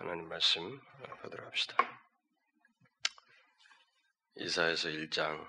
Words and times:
하나님 0.00 0.30
말씀 0.30 0.80
보도록 1.20 1.46
합시다. 1.46 1.76
이사에서 4.36 4.88
1장 4.88 5.46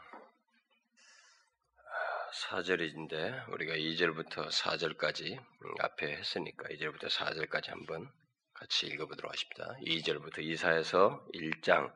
4절인데 2.50 3.50
우리가 3.54 3.76
2절부터 3.76 4.50
4절까지 4.52 5.42
앞에 5.80 6.18
했으니까 6.18 6.68
2절부터 6.68 7.08
4절까지 7.10 7.70
한번 7.70 8.12
같이 8.52 8.88
읽어보도록 8.88 9.32
하십니다. 9.32 9.74
2절부터 9.86 10.40
이사에서 10.40 11.26
1장 11.34 11.96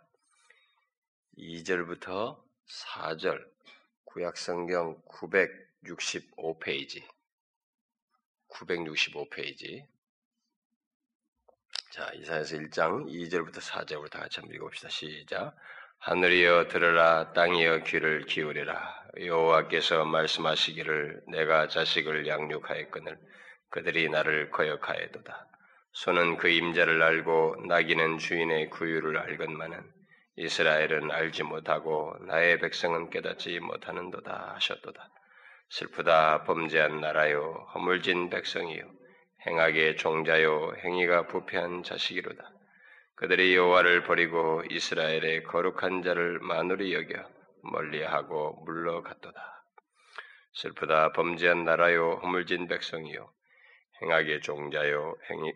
2절부터 1.38 2.42
4절 2.70 3.52
구약성경 4.06 5.02
965페이지 5.10 7.06
965페이지 8.48 9.95
자, 11.96 12.12
이사에서 12.14 12.57
1장 12.57 13.05
2절부터 13.07 13.60
4절부터 13.61 14.10
다 14.10 14.20
같이 14.20 14.42
한번 14.42 14.54
읽어봅시다. 14.54 14.89
시작. 14.89 15.56
하늘이여 16.00 16.68
들으라 16.68 17.32
땅이여 17.32 17.83
귀를 17.83 18.25
기울이라 18.25 19.04
여호와께서 19.21 20.04
말씀하시기를 20.04 21.21
내가 21.32 21.70
자식을 21.70 22.28
양육하였거늘 22.28 23.18
그들이 23.70 24.10
나를 24.10 24.51
거역하여도다. 24.51 25.47
손은 25.93 26.36
그 26.36 26.50
임자를 26.50 27.01
알고 27.01 27.64
나귀는 27.65 28.18
주인의 28.18 28.71
구유를 28.71 29.18
알건만은 29.18 29.82
이스라엘은 30.36 31.12
알지 31.12 31.43
못하고 31.43 32.14
나의 32.28 32.59
백성은 32.59 33.09
깨닫지 33.09 33.62
못하는도다 33.62 34.56
하셨도다. 34.56 35.09
슬프다 35.70 36.44
범죄한 36.44 37.00
나라요 37.00 37.70
허물진 37.73 38.30
백성이요 38.30 38.84
행하게 39.48 39.95
종자요 39.95 40.73
행위가 40.84 41.28
부패한 41.28 41.84
자식이로다. 41.84 42.52
그들이 43.16 43.56
여호와를 43.56 44.04
버리고 44.04 44.64
이스라엘의 44.70 45.44
거룩한 45.44 46.02
자를 46.04 46.40
마누리 46.40 46.94
여겨 46.94 47.30
멀리하고 47.62 48.64
물러갔도다. 48.66 49.64
슬프다 50.54 51.12
범죄한 51.12 51.64
나라요 51.64 52.20
허물진 52.24 52.68
백성이요 52.68 53.32
행하게 54.02 54.40
종자요 54.40 55.16
행위 55.30 55.54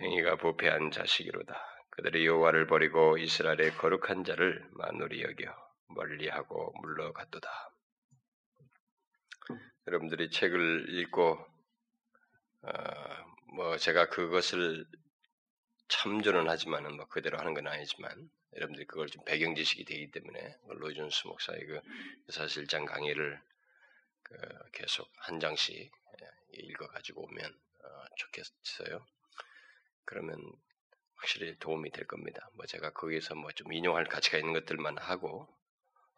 행위가 0.00 0.36
부패한 0.36 0.90
자식이로다. 0.90 1.54
그들이 1.90 2.26
여호와를 2.26 2.66
버리고 2.66 3.16
이스라엘의 3.16 3.76
거룩한 3.78 4.24
자를 4.24 4.64
마누리 4.72 5.22
여겨 5.22 5.54
멀리하고 5.88 6.74
물러갔도다. 6.80 7.48
여러분들이 9.86 10.30
책을 10.30 10.86
읽고 10.88 11.32
어, 11.32 11.53
뭐 13.54 13.76
제가 13.78 14.08
그것을 14.08 14.86
참조는 15.88 16.48
하지만은 16.48 16.96
뭐 16.96 17.06
그대로 17.06 17.38
하는 17.38 17.54
건 17.54 17.66
아니지만 17.66 18.30
여러분들이 18.54 18.86
그걸 18.86 19.08
좀 19.08 19.24
배경 19.24 19.54
지식이 19.54 19.84
되기 19.84 20.10
때문에 20.10 20.56
로이존스 20.66 21.26
목사의 21.26 21.66
그 21.66 21.80
사실장 22.30 22.84
강의를 22.84 23.40
그 24.22 24.36
계속 24.72 25.08
한 25.16 25.40
장씩 25.40 25.76
예, 25.76 26.28
읽어 26.52 26.86
가지고 26.88 27.24
오면 27.24 27.44
어, 27.84 28.04
좋겠어요. 28.16 29.04
그러면 30.04 30.40
확실히 31.16 31.56
도움이 31.58 31.90
될 31.90 32.06
겁니다. 32.06 32.48
뭐 32.54 32.66
제가 32.66 32.90
거기서 32.92 33.34
뭐 33.34 33.50
좀 33.52 33.72
인용할 33.72 34.04
가치가 34.04 34.38
있는 34.38 34.52
것들만 34.52 34.98
하고 34.98 35.48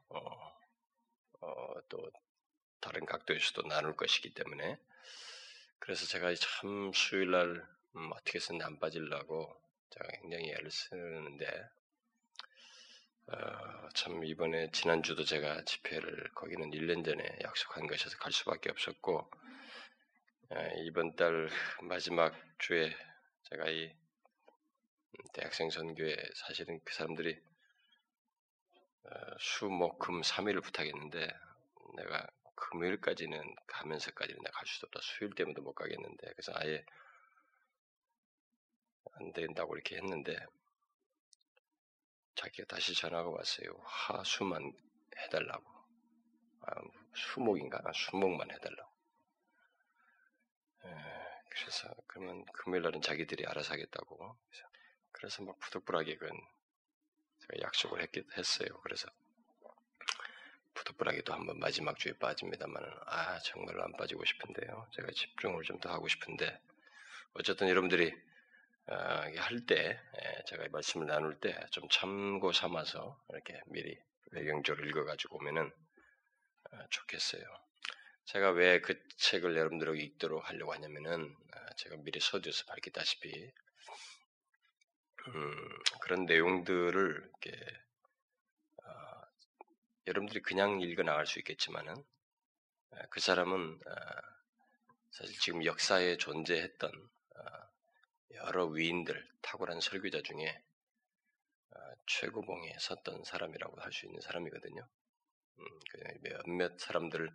어, 0.09 0.21
어, 1.41 1.75
또 1.89 2.11
다른 2.81 3.05
각도에서도 3.07 3.69
나눌 3.69 3.97
것이기 3.97 4.35
때문에 4.35 4.79
그래서 5.79 6.07
제가 6.07 6.35
참 6.35 6.93
수요일 6.93 7.31
날 7.31 7.67
음, 7.97 8.11
어떻게 8.13 8.37
해서는 8.37 8.65
안 8.65 8.79
빠질라고 8.79 9.61
제가 9.91 10.09
굉장히 10.21 10.51
애를 10.51 10.71
쓰는데 10.71 11.47
어, 13.29 13.89
참 13.95 14.25
이번에 14.25 14.71
지난주도 14.71 15.25
제가 15.25 15.65
집회를 15.65 16.31
거기는 16.35 16.71
1년 16.71 17.05
전에 17.05 17.25
약속한 17.43 17.87
것이어서 17.87 18.19
갈 18.19 18.33
수밖에 18.33 18.71
없었고 18.71 19.31
에, 20.53 20.85
이번 20.85 21.17
달 21.17 21.49
마지막 21.83 22.35
주에 22.59 22.95
제가 23.51 23.69
이 23.71 23.93
대학생 25.33 25.71
선교에 25.71 26.17
사실은 26.35 26.81
그 26.85 26.95
사람들이 26.95 27.37
어, 29.05 29.11
수, 29.41 29.67
목, 29.67 29.99
금 29.99 30.21
3일을 30.21 30.63
부탁했는데 30.63 31.29
내가 31.97 32.29
금요일까지는 32.57 33.55
가면서까지는 33.67 34.43
내가 34.43 34.59
갈 34.59 34.67
수도 34.67 34.87
없다. 34.87 35.01
수요일 35.03 35.35
때문에 35.35 35.61
못 35.61 35.75
가겠는데 35.75 36.29
그래서 36.33 36.53
아예 36.57 36.85
안 39.13 39.33
된다고 39.33 39.75
이렇게 39.75 39.97
했는데 39.97 40.37
자기가 42.35 42.67
다시 42.67 42.95
전화가 42.95 43.29
왔어요. 43.31 43.81
하수만 43.85 44.73
해달라고. 45.17 45.65
아, 46.63 46.81
수목인가? 47.15 47.81
아, 47.85 47.93
수목만 47.93 48.51
해달라고. 48.51 48.93
에, 50.85 50.89
그래서 51.49 51.95
그러면 52.07 52.45
금요일 52.53 52.83
날은 52.83 53.01
자기들이 53.01 53.47
알아서 53.47 53.73
하겠다고. 53.73 54.37
그래서, 54.49 54.69
그래서 55.13 55.43
막 55.45 55.59
부득불하게 55.61 56.17
그 56.17 56.29
제가 57.41 57.63
약속을 57.63 58.03
했, 58.03 58.11
했어요. 58.37 58.81
그래서 58.83 59.09
부득불하게도 60.77 61.33
한번 61.35 61.59
마지막 61.59 61.99
주에 61.99 62.13
빠집니다만은 62.19 62.89
아 63.07 63.39
정말로 63.41 63.83
안 63.85 63.93
빠지고 63.97 64.25
싶은데요. 64.25 64.89
제가 64.95 65.09
집중을 65.13 65.65
좀 65.65 65.81
더 65.81 65.91
하고 65.91 66.09
싶은데 66.09 66.61
어쨌든 67.35 67.69
여러분들이 67.69 68.13
어, 68.89 68.95
할때 69.39 70.01
예, 70.23 70.43
제가 70.47 70.67
말씀을 70.71 71.07
나눌 71.07 71.41
때 71.41 71.55
좀 71.73 71.89
참고 71.91 72.53
삼아서 72.53 73.21
이렇게 73.31 73.61
미리 73.67 73.99
외경조를 74.33 74.89
읽어가지고 74.89 75.37
오면은 75.39 75.71
어, 76.73 76.79
좋겠어요. 76.91 77.43
제가 78.27 78.51
왜 78.51 78.81
그 78.81 78.95
책을 79.19 79.57
여러분들에게 79.57 79.99
읽도록 80.05 80.49
하려고 80.49 80.73
하냐면은 80.75 81.35
어, 81.55 81.75
제가 81.77 81.97
미리 81.99 82.21
서두에서 82.21 82.65
밝혔다시피 82.67 83.51
음, 85.29 85.79
그런 86.01 86.25
내용들을 86.27 87.31
이렇게 87.43 87.67
여러분들이 90.07 90.41
그냥 90.43 90.81
읽어 90.81 91.03
나갈 91.03 91.27
수 91.27 91.39
있겠지만은 91.41 91.95
그 93.11 93.21
사람은 93.21 93.81
사실 95.11 95.39
지금 95.41 95.65
역사에 95.65 96.17
존재했던 96.17 96.91
여러 98.35 98.67
위인들, 98.67 99.27
탁월한 99.43 99.81
설교자 99.81 100.23
중에 100.23 100.63
최고봉에 102.07 102.77
섰던 102.79 103.25
사람이라고 103.25 103.81
할 103.81 103.93
수 103.93 104.07
있는 104.07 104.21
사람이거든요. 104.21 104.87
음, 105.59 105.81
몇몇 106.21 106.79
사람들을 106.79 107.33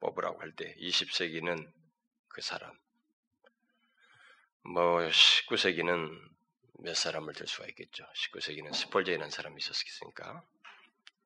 뽑으라고 0.00 0.40
할 0.40 0.54
때 0.54 0.74
20세기는 0.76 1.70
그 2.28 2.40
사람, 2.40 2.76
뭐 4.62 4.98
19세기는 5.00 6.34
몇 6.80 6.94
사람을 6.96 7.34
들 7.34 7.46
수가 7.46 7.66
있겠죠. 7.68 8.04
19세기는 8.14 8.74
스펄전이라는 8.74 9.30
사람이 9.30 9.56
있었겠습니까? 9.58 10.42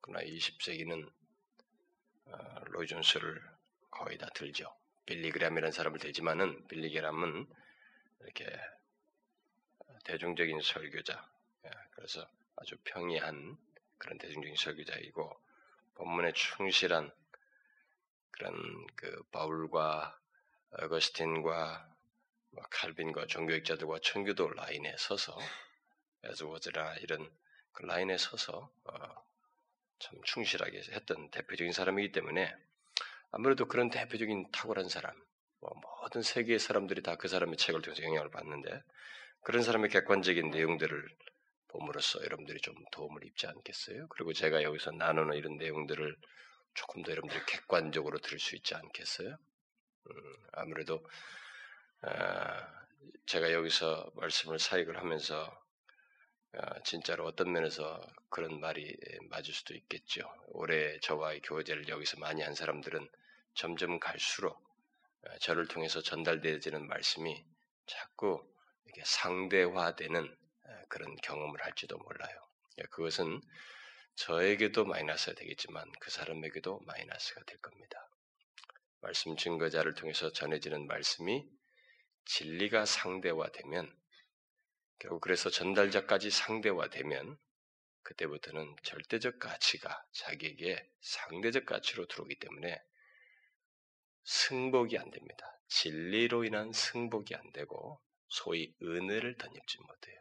그러나 0.09 0.25
20세기는 0.25 1.07
어, 2.25 2.59
로이 2.65 2.87
존스를 2.87 3.39
거의 3.91 4.17
다 4.17 4.27
들죠. 4.33 4.75
빌리그램이라는 5.05 5.71
사람을 5.71 5.99
들지만은 5.99 6.67
빌리그램은 6.67 7.47
이렇게 8.21 8.59
대중적인 10.05 10.61
설교자, 10.61 11.29
예, 11.65 11.69
그래서 11.91 12.27
아주 12.55 12.75
평이한 12.83 13.55
그런 13.99 14.17
대중적인 14.17 14.55
설교자이고 14.55 15.41
본문에 15.93 16.31
충실한 16.33 17.11
그런 18.31 18.87
그 18.95 19.23
바울과 19.31 20.19
어거스틴과 20.71 21.95
뭐 22.51 22.63
칼빈과 22.71 23.27
종교학자들과 23.27 23.99
청교도 24.01 24.49
라인에 24.53 24.95
서서 24.97 25.37
에즈워즈라 26.23 26.95
이런 26.95 27.29
그 27.73 27.83
라인에 27.83 28.17
서서 28.17 28.71
어, 28.85 29.28
참 29.99 30.19
충실하게 30.23 30.81
했던 30.93 31.29
대표적인 31.31 31.73
사람이기 31.73 32.11
때문에 32.11 32.53
아무래도 33.31 33.67
그런 33.67 33.89
대표적인 33.89 34.51
탁월한 34.51 34.89
사람, 34.89 35.13
뭐 35.61 35.71
모든 36.01 36.21
세계의 36.21 36.59
사람들이 36.59 37.01
다 37.03 37.15
그 37.17 37.27
사람의 37.27 37.57
책을 37.57 37.81
통해서 37.81 38.03
영향을 38.03 38.31
받는데 38.31 38.81
그런 39.43 39.63
사람의 39.63 39.89
객관적인 39.89 40.51
내용들을 40.51 41.09
봄으로써 41.69 42.23
여러분들이 42.23 42.59
좀 42.61 42.75
도움을 42.91 43.25
입지 43.25 43.47
않겠어요? 43.47 44.07
그리고 44.09 44.33
제가 44.33 44.63
여기서 44.63 44.91
나누는 44.91 45.37
이런 45.37 45.57
내용들을 45.57 46.15
조금 46.75 47.03
더 47.03 47.11
여러분들이 47.11 47.41
객관적으로 47.47 48.19
들을 48.19 48.39
수 48.39 48.55
있지 48.55 48.75
않겠어요? 48.75 49.29
음, 50.11 50.35
아무래도 50.53 51.05
아, 52.01 52.67
제가 53.25 53.51
여기서 53.53 54.11
말씀을 54.15 54.59
사역을 54.59 54.97
하면서 54.97 55.45
아, 55.45 55.68
진짜로 56.83 57.25
어떤 57.25 57.51
면에서 57.51 58.01
그런 58.29 58.59
말이 58.59 58.95
맞을 59.29 59.53
수도 59.53 59.75
있겠죠. 59.75 60.21
올해 60.47 60.99
저와의 60.99 61.41
교제를 61.41 61.87
여기서 61.87 62.17
많이 62.19 62.41
한 62.41 62.55
사람들은 62.55 63.07
점점 63.53 63.99
갈수록 63.99 64.59
아, 65.25 65.37
저를 65.39 65.67
통해서 65.67 66.01
전달되어지는 66.01 66.87
말씀이 66.87 67.45
자꾸 67.85 68.41
이렇게 68.85 69.03
상대화되는 69.05 70.35
그런 70.87 71.15
경험을 71.17 71.63
할지도 71.63 71.97
몰라요. 71.97 72.39
예, 72.79 72.83
그것은 72.83 73.41
저에게도 74.15 74.85
마이너스가 74.85 75.35
되겠지만 75.35 75.89
그 75.99 76.11
사람에게도 76.11 76.79
마이너스가 76.85 77.43
될 77.45 77.57
겁니다. 77.59 78.09
말씀 79.01 79.37
증거자를 79.37 79.93
통해서 79.93 80.31
전해지는 80.31 80.87
말씀이 80.87 81.47
진리가 82.25 82.85
상대화되면 82.85 83.95
결국 84.99 85.21
그래서 85.21 85.49
전달자까지 85.49 86.29
상대화되면 86.29 87.37
그때부터는 88.03 88.75
절대적 88.83 89.39
가치가 89.39 90.03
자기에게 90.11 90.89
상대적 91.01 91.65
가치로 91.65 92.05
들어오기 92.05 92.35
때문에 92.35 92.81
승복이 94.23 94.97
안 94.97 95.09
됩니다. 95.09 95.59
진리로 95.67 96.43
인한 96.43 96.71
승복이 96.73 97.35
안 97.35 97.51
되고 97.51 98.01
소위 98.27 98.75
은혜를 98.81 99.37
덧입지 99.37 99.77
못해요. 99.79 100.19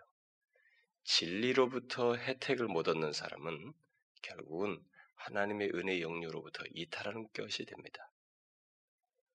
진리로부터 1.04 2.16
혜택을 2.16 2.66
못 2.66 2.88
얻는 2.88 3.12
사람은 3.12 3.72
결국은 4.22 4.82
하나님의 5.14 5.70
은혜 5.74 6.00
영유로부터 6.00 6.62
이탈하는 6.74 7.28
것이 7.32 7.64
됩니다. 7.64 8.10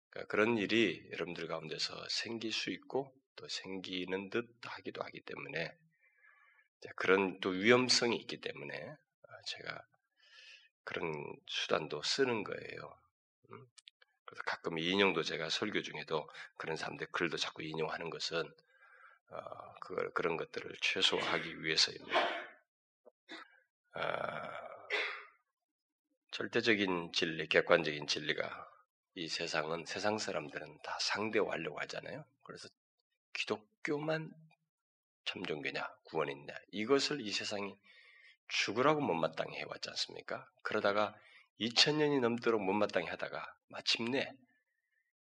그러니까 0.10 0.32
그런 0.32 0.58
일이 0.58 1.08
여러분들 1.12 1.48
가운데서 1.48 2.08
생길 2.10 2.52
수 2.52 2.72
있고 2.72 3.14
또 3.40 3.48
생기는 3.48 4.30
듯 4.30 4.50
하기도 4.64 5.02
하기 5.02 5.22
때문에 5.22 5.74
그런 6.98 7.40
또 7.40 7.50
위험성이 7.50 8.18
있기 8.18 8.42
때문에 8.42 8.76
아, 8.76 9.42
제가 9.46 9.82
그런 10.84 11.14
수단도 11.48 12.02
쓰는 12.04 12.44
거예요. 12.44 13.00
음? 13.52 13.68
그래서 14.26 14.44
가끔 14.46 14.78
인용도 14.78 15.24
제가 15.24 15.50
설교 15.50 15.82
중에도 15.84 16.30
그런 16.58 16.76
사람들 16.76 17.08
글도 17.12 17.38
자꾸 17.38 17.64
인용하는 17.64 18.10
것은 18.10 18.44
어, 19.30 19.74
그걸 19.80 20.12
그런 20.14 20.36
것들을 20.36 20.76
최소화하기 20.82 21.64
위해서입니다. 21.64 22.20
아, 23.94 24.70
절대적인 26.32 27.14
진리, 27.14 27.48
객관적인 27.48 28.08
진리가 28.08 28.70
이 29.16 29.28
세상은 29.28 29.86
세상 29.86 30.18
사람들은 30.18 30.80
다 30.84 30.98
상대하려고 31.00 31.80
하잖아요. 31.82 32.26
그래서 32.44 32.68
기독교만 33.34 34.32
참종교냐, 35.26 35.88
구원이냐 36.06 36.54
이것을 36.72 37.22
이 37.22 37.32
세상이 37.32 37.76
죽으라고 38.48 39.02
못마땅히 39.02 39.58
해왔지 39.58 39.90
않습니까? 39.90 40.48
그러다가 40.64 41.16
2000년이 41.60 42.20
넘도록 42.20 42.64
못마땅히 42.64 43.08
하다가 43.08 43.46
마침내 43.68 44.32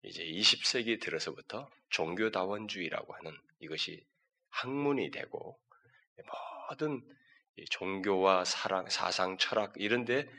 이제 0.04 0.24
20세기 0.24 1.02
들어서부터 1.02 1.68
종교다원주의라고 1.90 3.16
하는 3.16 3.36
이것이 3.60 4.06
학문이 4.50 5.10
되고 5.12 5.60
모든 6.70 7.02
종교와 7.72 8.46
사랑, 8.46 8.90
사상, 8.90 9.38
철학 9.38 9.74
이런데 9.78 10.30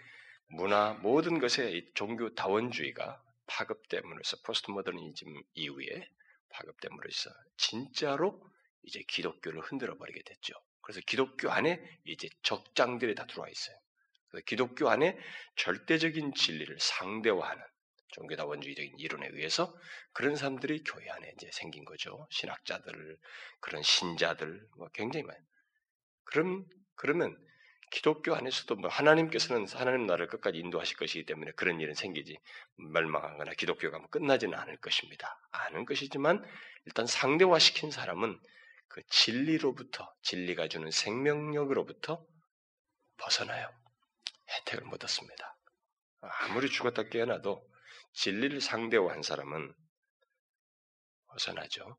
문화 0.49 0.95
모든 0.95 1.41
것에 1.41 1.83
종교다원주의가 1.95 3.23
파급됨으로써 3.47 4.37
포스트 4.45 4.71
모더니즘 4.71 5.43
이후에 5.55 6.09
파급됨으로써 6.57 7.31
진짜로 7.57 8.43
이제 8.83 9.03
기독교를 9.09 9.61
흔들어 9.61 9.97
버리게 9.97 10.23
됐죠. 10.25 10.55
그래서 10.81 11.01
기독교 11.07 11.51
안에 11.51 11.81
이제 12.05 12.29
적장들이 12.43 13.15
다 13.15 13.27
들어와 13.27 13.49
있어요. 13.49 13.77
기독교 14.47 14.89
안에 14.89 15.19
절대적인 15.57 16.35
진리를 16.35 16.77
상대화하는 16.79 17.63
종교다원주의적인 18.09 18.99
이론에 18.99 19.29
의해서 19.33 19.77
그런 20.13 20.37
사람들이 20.37 20.85
교회 20.85 21.09
안에 21.11 21.33
이제 21.37 21.51
생긴 21.53 21.85
거죠. 21.85 22.27
신학자들, 22.31 23.19
그런 23.61 23.83
신자들, 23.83 24.67
뭐 24.77 24.89
굉장히 24.95 25.25
많아요. 25.25 25.43
그럼, 26.25 26.65
그러면 26.95 27.37
기독교 27.91 28.35
안에서도 28.35 28.75
뭐 28.77 28.91
하나님께서는 28.91 29.67
하나님 29.69 30.07
나라를 30.07 30.27
끝까지 30.27 30.59
인도하실 30.59 30.97
것이기 30.97 31.25
때문에 31.25 31.53
그런 31.53 31.81
일은 31.81 31.95
생기지 31.95 32.39
멸망하거나 32.77 33.53
기독교가 33.53 33.99
뭐 33.99 34.09
끝나지는 34.09 34.59
않을 34.59 34.77
것입니다. 34.79 35.39
아는 35.51 35.85
것이지만 35.87 36.45
일단 36.85 37.07
상대화시킨 37.07 37.91
사람은 37.91 38.39
그 38.89 39.03
진리로부터 39.09 40.13
진리가 40.23 40.69
주는 40.69 40.91
생명력으로부터 40.91 42.25
벗어나요. 43.19 43.71
혜택을 44.49 44.87
못 44.87 45.03
얻습니다. 45.03 45.57
아무리 46.21 46.69
죽었다 46.69 47.05
깨어나도 47.05 47.67
진리를 48.13 48.61
상대화한 48.61 49.23
사람은 49.23 49.75
벗어나죠. 51.29 51.99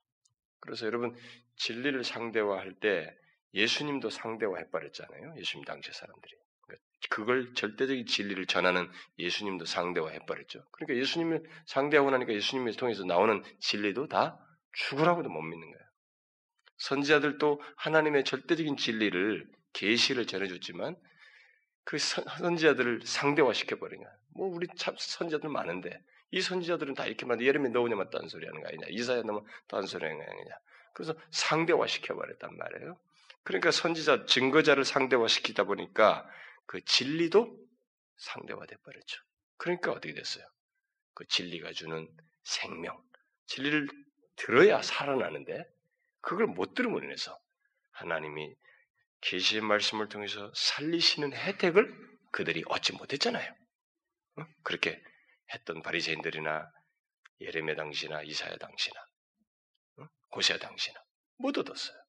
그래서 0.59 0.85
여러분 0.85 1.15
진리를 1.57 2.03
상대화할 2.03 2.73
때 2.79 3.15
예수님도 3.53 4.09
상대화해버렸잖아요. 4.09 5.35
예수님 5.37 5.65
당시 5.65 5.91
사람들이. 5.91 6.35
그러니까 6.61 6.83
그걸 7.09 7.53
절대적인 7.53 8.05
진리를 8.05 8.45
전하는 8.45 8.89
예수님도 9.17 9.65
상대화해버렸죠. 9.65 10.63
그러니까 10.71 10.99
예수님을 10.99 11.43
상대하고 11.65 12.11
나니까 12.11 12.33
예수님을 12.33 12.75
통해서 12.75 13.03
나오는 13.03 13.43
진리도 13.59 14.07
다 14.07 14.37
죽으라고도 14.73 15.29
못 15.29 15.41
믿는 15.41 15.71
거예요. 15.71 15.87
선지자들도 16.77 17.61
하나님의 17.77 18.23
절대적인 18.23 18.77
진리를 18.77 19.49
계시를 19.73 20.27
전해줬지만 20.27 20.95
그 21.83 21.97
선지자들을 21.97 23.01
상대화 23.05 23.53
시켜 23.53 23.77
버린 23.77 24.03
거야. 24.03 24.11
뭐 24.35 24.47
우리 24.47 24.67
참 24.75 24.95
선지자들 24.97 25.49
많은데 25.49 25.99
이 26.31 26.41
선지자들은 26.41 26.93
다 26.93 27.05
이렇게 27.05 27.25
만 27.25 27.41
예레미 27.41 27.69
너우냐만 27.69 28.09
딴소리 28.09 28.45
하는 28.45 28.61
거 28.61 28.67
아니냐? 28.67 28.87
이사야 28.89 29.23
너무 29.23 29.45
딴소리 29.67 30.03
하는 30.03 30.17
거 30.17 30.23
아니냐? 30.29 30.51
그래서 30.93 31.15
상대화 31.31 31.87
시켜 31.87 32.15
버렸단 32.15 32.57
말이에요. 32.57 32.99
그러니까 33.47 33.71
선지자 33.71 34.25
증거자를 34.25 34.83
상대화시키다 34.83 35.63
보니까 35.63 36.29
그 36.65 36.83
진리도 36.83 37.57
상대화돼 38.17 38.75
버렸죠. 38.83 39.21
그러니까 39.55 39.93
어떻게 39.93 40.13
됐어요? 40.13 40.45
그 41.13 41.25
진리가 41.27 41.71
주는 41.71 42.09
생명, 42.43 43.01
진리를 43.45 43.87
들어야 44.35 44.81
살아나는데 44.81 45.63
그걸 46.19 46.47
못 46.47 46.73
들음으로 46.73 47.05
인해서 47.05 47.39
하나님이 47.91 48.53
계시의 49.21 49.61
말씀을 49.61 50.09
통해서 50.09 50.51
살리시는 50.53 51.31
혜택을 51.31 51.97
그들이 52.33 52.63
얻지 52.67 52.93
못했잖아요. 52.95 53.55
그렇게 54.63 55.01
했던 55.53 55.81
바리새인들이나 55.83 56.69
예레미야 57.39 57.75
당시나 57.75 58.23
이사야 58.23 58.57
당시나 58.57 59.05
고세야 60.31 60.57
당시나 60.57 60.99
못 61.37 61.57
얻었어요. 61.57 62.06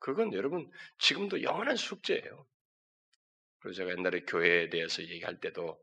그건 0.00 0.32
여러분 0.32 0.70
지금도 0.98 1.42
영원한 1.42 1.76
숙제예요. 1.76 2.46
그리고 3.60 3.74
제가 3.74 3.90
옛날에 3.90 4.20
교회에 4.20 4.70
대해서 4.70 5.02
얘기할 5.02 5.38
때도 5.40 5.80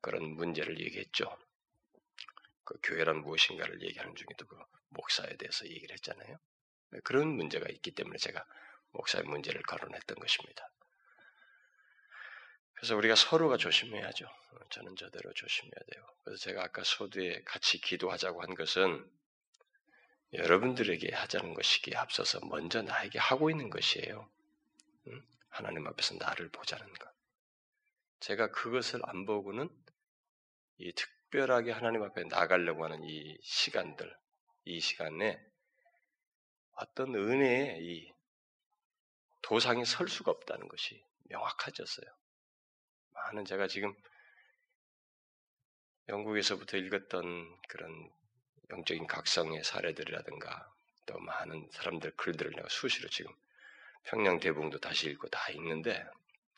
그런 0.00 0.22
문제를 0.22 0.78
얘기했죠. 0.78 1.36
그 2.64 2.78
교회란 2.82 3.22
무엇인가를 3.22 3.82
얘기하는 3.82 4.14
중에도 4.14 4.46
그 4.46 4.56
목사에 4.90 5.36
대해서 5.36 5.66
얘기를 5.66 5.92
했잖아요. 5.94 6.38
그런 7.04 7.28
문제가 7.28 7.66
있기 7.68 7.92
때문에 7.92 8.18
제가 8.18 8.44
목사의 8.92 9.24
문제를 9.24 9.62
거론했던 9.62 10.18
것입니다. 10.18 10.70
그래서 12.74 12.94
우리가 12.96 13.14
서로가 13.14 13.56
조심해야죠. 13.56 14.26
저는 14.70 14.96
저대로 14.96 15.32
조심해야 15.32 15.80
돼요. 15.92 16.06
그래서 16.24 16.42
제가 16.42 16.64
아까 16.64 16.82
소두에 16.84 17.42
같이 17.44 17.80
기도하자고 17.80 18.42
한 18.42 18.54
것은 18.54 19.10
여러분들에게 20.32 21.14
하자는 21.14 21.54
것이기에 21.54 21.96
앞서서 21.96 22.40
먼저 22.46 22.82
나에게 22.82 23.18
하고 23.18 23.50
있는 23.50 23.70
것이에요. 23.70 24.28
하나님 25.48 25.86
앞에서 25.86 26.16
나를 26.16 26.50
보자는 26.50 26.92
것. 26.94 27.10
제가 28.20 28.50
그것을 28.50 29.00
안 29.04 29.24
보고는 29.24 29.68
이 30.78 30.92
특별하게 30.92 31.72
하나님 31.72 32.02
앞에 32.02 32.24
나가려고 32.24 32.84
하는 32.84 33.02
이 33.04 33.38
시간들, 33.42 34.14
이 34.64 34.80
시간에 34.80 35.40
어떤 36.72 37.14
은혜의 37.14 37.82
이 37.82 38.12
도상에 39.42 39.84
설 39.84 40.08
수가 40.08 40.30
없다는 40.32 40.68
것이 40.68 41.02
명확해졌어요. 41.28 42.06
많은 43.12 43.44
제가 43.44 43.68
지금 43.68 43.94
영국에서부터 46.08 46.76
읽었던 46.76 47.60
그런 47.68 48.10
영적인 48.70 49.06
각성의 49.06 49.64
사례들이라든가 49.64 50.72
또 51.06 51.18
많은 51.18 51.68
사람들 51.72 52.12
글들을 52.16 52.52
내가 52.52 52.68
수시로 52.68 53.08
지금 53.08 53.32
평양 54.04 54.40
대붕도 54.40 54.78
다시 54.80 55.08
읽고 55.10 55.28
다 55.28 55.50
읽는데 55.50 56.04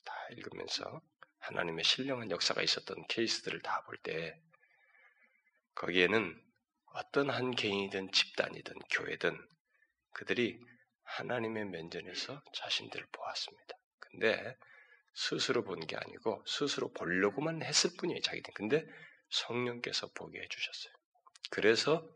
다 0.05 0.15
읽으면서 0.33 1.03
하나님의 1.41 1.85
신령한 1.85 2.31
역사가 2.31 2.63
있었던 2.63 3.07
케이스들을 3.09 3.61
다 3.63 3.83
볼 3.85 3.99
때 4.03 4.41
거기에는 5.75 6.43
어떤 6.95 7.31
한 7.31 7.53
개인이든 7.53 8.13
집단이든 8.13 8.75
교회든 8.91 9.39
그들이 10.13 10.61
하나님의 11.05 11.67
면전에서 11.67 12.43
자신들을 12.53 13.07
보았습니다. 13.13 13.77
근데 14.01 14.57
스스로 15.15 15.63
본 15.65 15.81
게 15.87 15.97
아니고 15.97 16.43
스스로 16.47 16.93
보려고만 16.93 17.63
했을 17.63 17.91
뿐이에요, 17.99 18.21
자기들. 18.21 18.53
근데 18.55 18.87
성령께서 19.31 20.09
보게 20.15 20.41
해주셨어요. 20.41 20.95
그래서 21.51 22.09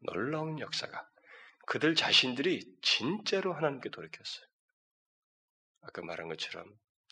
놀라운 0.00 0.58
역사가 0.58 1.08
그들 1.66 1.94
자신들이 1.94 2.78
진짜로 2.82 3.52
하나님께 3.52 3.90
돌이켰어요. 3.90 4.46
아까 5.82 6.02
말한 6.02 6.28
것처럼 6.28 6.66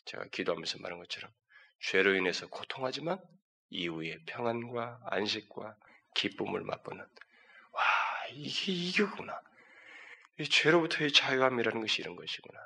제가 0.04 0.24
기도하면서 0.32 0.78
말한 0.80 0.98
것처럼 0.98 1.30
죄로 1.80 2.14
인해서 2.14 2.48
고통하지만 2.48 3.18
이후에 3.70 4.18
평안과 4.26 5.00
안식과 5.04 5.76
기쁨을 6.14 6.62
맛보는 6.62 7.06
와 7.72 7.82
이게 8.32 8.72
이거구나. 8.72 9.40
이 10.40 10.44
죄로부터의 10.44 11.12
자유함이라는 11.12 11.80
것이 11.80 12.00
이런 12.02 12.16
것이구나. 12.16 12.58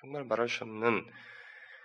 정말 0.00 0.24
말할 0.24 0.48
수 0.48 0.64
없는 0.64 1.10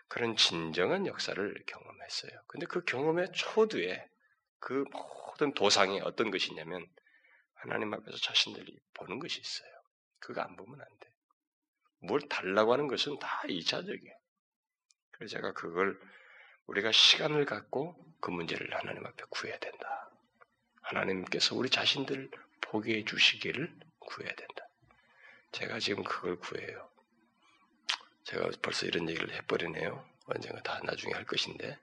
그런 0.08 0.36
진정한 0.36 1.06
역사를 1.06 1.64
경험했어요. 1.66 2.32
근데 2.48 2.66
그 2.66 2.84
경험의 2.84 3.32
초두에 3.34 4.10
그 4.60 4.86
모든 4.92 5.54
도상이 5.54 6.02
어떤 6.02 6.32
것이냐면 6.32 6.86
하나님 7.54 7.94
앞에서 7.94 8.18
자신들이 8.18 8.78
보는 8.94 9.20
것이 9.20 9.40
있어요. 9.40 9.70
그거 10.20 10.42
안 10.42 10.56
보면 10.56 10.80
안 10.80 10.88
돼. 11.00 11.10
뭘 12.02 12.22
달라고 12.28 12.74
하는 12.74 12.88
것은 12.88 13.20
다 13.20 13.44
이차적이에요. 13.48 14.16
그래서 15.12 15.36
제가 15.36 15.54
그걸 15.54 16.00
우리가 16.68 16.92
시간을 16.92 17.46
갖고 17.46 17.96
그 18.22 18.32
문제를 18.32 18.74
하나님 18.74 19.06
앞에 19.06 19.24
구해야 19.30 19.58
된다. 19.60 20.10
하나님께서 20.82 21.56
우리 21.56 21.70
자신들 21.70 22.30
보게 22.62 22.98
해 22.98 23.06
주시기를 23.06 23.76
구해야 24.00 24.34
된다. 24.34 24.68
제가 25.52 25.80
지금 25.80 26.04
그걸 26.04 26.38
구해요. 26.38 26.90
제가 28.24 28.50
벌써 28.62 28.86
이런 28.86 29.10
얘기를 29.10 29.34
해버리네요. 29.34 30.08
언젠가 30.26 30.62
다 30.62 30.80
나중에 30.84 31.14
할 31.14 31.26
것인데 31.26 31.78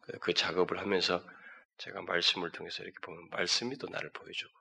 그, 0.00 0.18
그 0.18 0.34
작업을 0.34 0.78
하면서 0.78 1.22
제가 1.78 2.02
말씀을 2.02 2.50
통해서 2.52 2.82
이렇게 2.82 2.98
보면 3.02 3.28
말씀이 3.30 3.76
또 3.78 3.88
나를 3.88 4.10
보여주고 4.12 4.52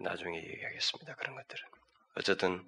나중에 0.00 0.38
얘기하겠습니다. 0.38 1.14
그런 1.16 1.36
것들은 1.36 1.62
어쨌든 2.16 2.64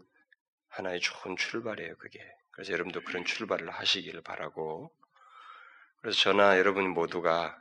하나의 0.69 1.01
좋은 1.01 1.37
출발이에요. 1.37 1.97
그게 1.97 2.21
그래서 2.51 2.73
여러분도 2.73 3.03
그런 3.03 3.25
출발을 3.25 3.71
하시기를 3.71 4.23
바라고 4.23 4.95
그래서 6.01 6.19
저나 6.21 6.59
여러분 6.59 6.91
모두가 6.91 7.61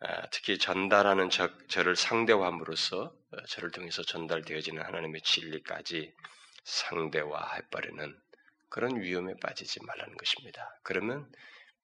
아, 0.00 0.28
특히 0.30 0.58
전달하는 0.58 1.28
저, 1.28 1.50
저를 1.66 1.96
상대함으로써 1.96 3.12
어, 3.30 3.44
저를 3.48 3.72
통해서 3.72 4.02
전달되어지는 4.02 4.80
하나님의 4.82 5.22
진리까지 5.22 6.14
상대화해버리는 6.62 8.20
그런 8.68 9.00
위험에 9.00 9.34
빠지지 9.40 9.82
말라는 9.82 10.16
것입니다. 10.16 10.78
그러면 10.84 11.28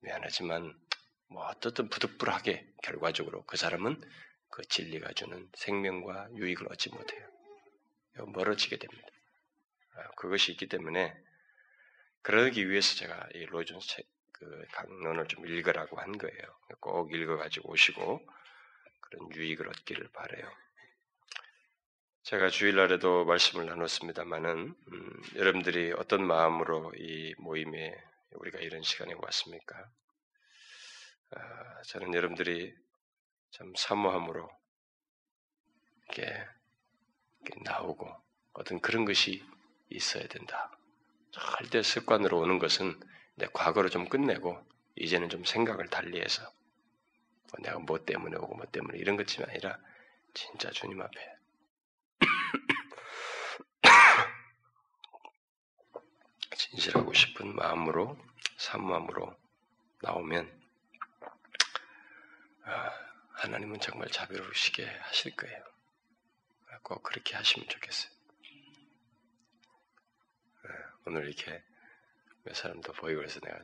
미안하지만 0.01 0.73
뭐 1.35 1.47
어떻든 1.49 1.89
부득불하게 1.89 2.65
결과적으로 2.85 3.45
그 3.45 3.57
사람은 3.57 4.01
그 4.51 4.65
진리가 4.67 5.13
주는 5.15 5.51
생명과 5.55 6.29
유익을 6.37 6.73
얻지 6.73 6.91
못해요. 6.91 7.29
멀어지게 8.29 8.79
됩니다. 8.79 9.09
아, 9.97 10.09
그것이 10.17 10.53
있기 10.53 10.69
때문에 10.69 11.13
그러기 12.23 12.71
위해서 12.71 12.95
제가 12.95 13.29
이 13.35 13.47
로이존스 13.47 13.89
책, 13.89 14.07
그 14.33 14.65
강론을 14.73 15.27
좀 15.27 15.45
읽으라고 15.47 15.99
한 15.99 16.17
거예요. 16.17 16.59
꼭 16.81 17.13
읽어가지고 17.13 17.73
오시고 17.73 18.25
그런 19.01 19.35
유익을 19.35 19.69
얻기를 19.69 20.09
바래요. 20.13 20.49
제가 22.23 22.49
주일날에도 22.49 23.25
말씀을 23.25 23.67
나눴습니다만은 23.67 24.75
음, 24.93 25.23
여러분들이 25.35 25.93
어떤 25.97 26.25
마음으로 26.25 26.93
이 26.97 27.35
모임에 27.39 27.93
우리가 28.31 28.61
이런 28.61 28.83
시간에 28.83 29.15
왔습니까? 29.15 29.91
아, 31.37 31.83
저는 31.83 32.15
여러분들이 32.15 32.75
참 33.51 33.75
사모함으로 33.77 34.49
이렇게, 36.09 36.47
이렇게 37.43 37.61
나오고 37.63 38.11
어떤 38.55 38.81
그런 38.81 39.05
것이 39.05 39.45
있어야 39.91 40.27
된다. 40.29 40.71
절대 41.31 41.83
습관으로 41.83 42.39
오는 42.39 42.59
것은 42.59 42.99
내 43.37 43.47
과거를 43.53 43.91
좀 43.91 44.09
끝내고 44.09 44.65
이제는 44.97 45.29
좀 45.29 45.45
생각을 45.45 45.89
달리해서 45.89 46.43
뭐 46.43 47.61
내가 47.63 47.79
뭐 47.81 48.05
때문에 48.05 48.37
오고 48.37 48.57
뭐 48.57 48.67
때문에 48.67 48.99
이런 48.99 49.17
것이 49.17 49.43
아니라 49.43 49.77
진짜 50.33 50.71
주님 50.71 51.01
앞에 51.01 51.37
진실하고 56.57 57.13
싶은 57.13 57.57
마음으로 57.57 58.17
사모함으로 58.57 59.37
나오면 60.03 60.47
아, 60.47 60.64
하나님은 62.65 63.81
정말 63.81 64.09
자비로우시게 64.09 64.87
하실 64.87 65.37
거예요. 65.37 65.65
꼭 66.83 67.03
그렇게 67.03 67.35
하시면 67.37 67.69
좋겠어요. 67.69 68.13
네, 70.65 70.71
오늘 71.07 71.27
이렇게 71.27 71.63
몇 72.45 72.55
사람도 72.55 72.93
보이고 72.93 73.21
그래서 73.21 73.41
내가 73.41 73.59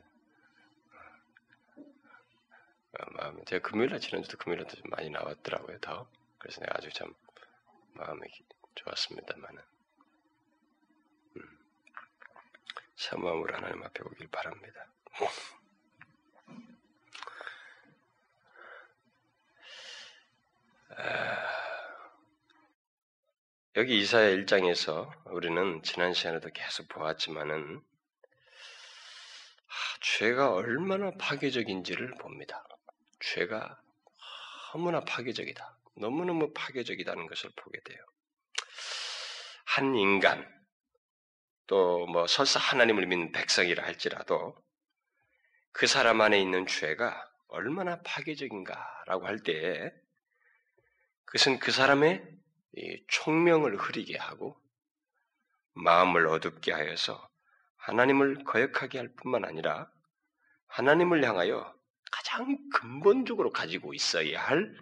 어, 2.99 3.11
마음에 3.11 3.43
제가 3.45 3.67
금요일날 3.67 3.99
지난주도 3.99 4.37
금요일날도 4.37 4.75
좀 4.75 4.89
많이 4.89 5.09
나왔더라고요 5.09 5.79
더 5.79 6.09
그래서 6.39 6.61
내가 6.61 6.73
아주 6.77 6.91
참 6.91 7.13
마음이 7.93 8.21
좋았습니다만은 8.75 9.61
음, 11.37 11.59
사모함으로 12.95 13.55
하나님 13.55 13.83
앞에 13.83 14.03
오길 14.03 14.27
바랍니다. 14.27 14.87
여기 23.77 23.99
이사야 23.99 24.35
1장에서 24.37 25.09
우리는 25.31 25.81
지난 25.83 26.13
시간에도 26.13 26.49
계속 26.53 26.87
보았지만은 26.89 27.81
죄가 30.01 30.53
얼마나 30.53 31.11
파괴적인지를 31.17 32.15
봅니다. 32.15 32.63
죄가 33.19 33.79
너무나 34.73 35.01
파괴적이다. 35.01 35.77
너무너무 35.97 36.51
파괴적이다는 36.53 37.27
것을 37.27 37.49
보게 37.55 37.79
돼요. 37.81 37.99
한 39.65 39.95
인간, 39.95 40.45
또 41.67 42.05
뭐 42.05 42.27
설사 42.27 42.59
하나님을 42.59 43.05
믿는 43.05 43.31
백성이라 43.31 43.83
할지라도 43.85 44.61
그 45.71 45.87
사람 45.87 46.19
안에 46.19 46.41
있는 46.41 46.67
죄가 46.67 47.29
얼마나 47.47 48.01
파괴적인가라고 48.01 49.25
할 49.25 49.39
때에 49.39 49.89
그것은 51.31 51.59
그 51.59 51.71
사람의 51.71 52.21
총명을 53.07 53.77
흐리게 53.77 54.17
하고 54.17 54.59
마음을 55.73 56.27
어둡게 56.27 56.73
하여서 56.73 57.29
하나님을 57.77 58.43
거역하게 58.43 58.97
할 58.97 59.13
뿐만 59.15 59.45
아니라 59.45 59.89
하나님을 60.67 61.23
향하여 61.23 61.73
가장 62.11 62.57
근본적으로 62.73 63.51
가지고 63.51 63.93
있어야 63.93 64.43
할 64.45 64.75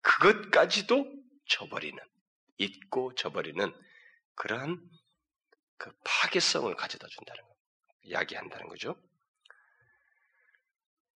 그것까지도 0.00 1.12
저버리는, 1.48 1.98
잊고 2.58 3.12
저버리는 3.16 3.74
그러한 4.36 4.80
그 5.76 5.90
파괴성을 6.04 6.72
가져다 6.76 7.08
준다는 7.08 7.42
거, 7.42 7.48
이야기한다는 8.02 8.68
거죠. 8.68 8.96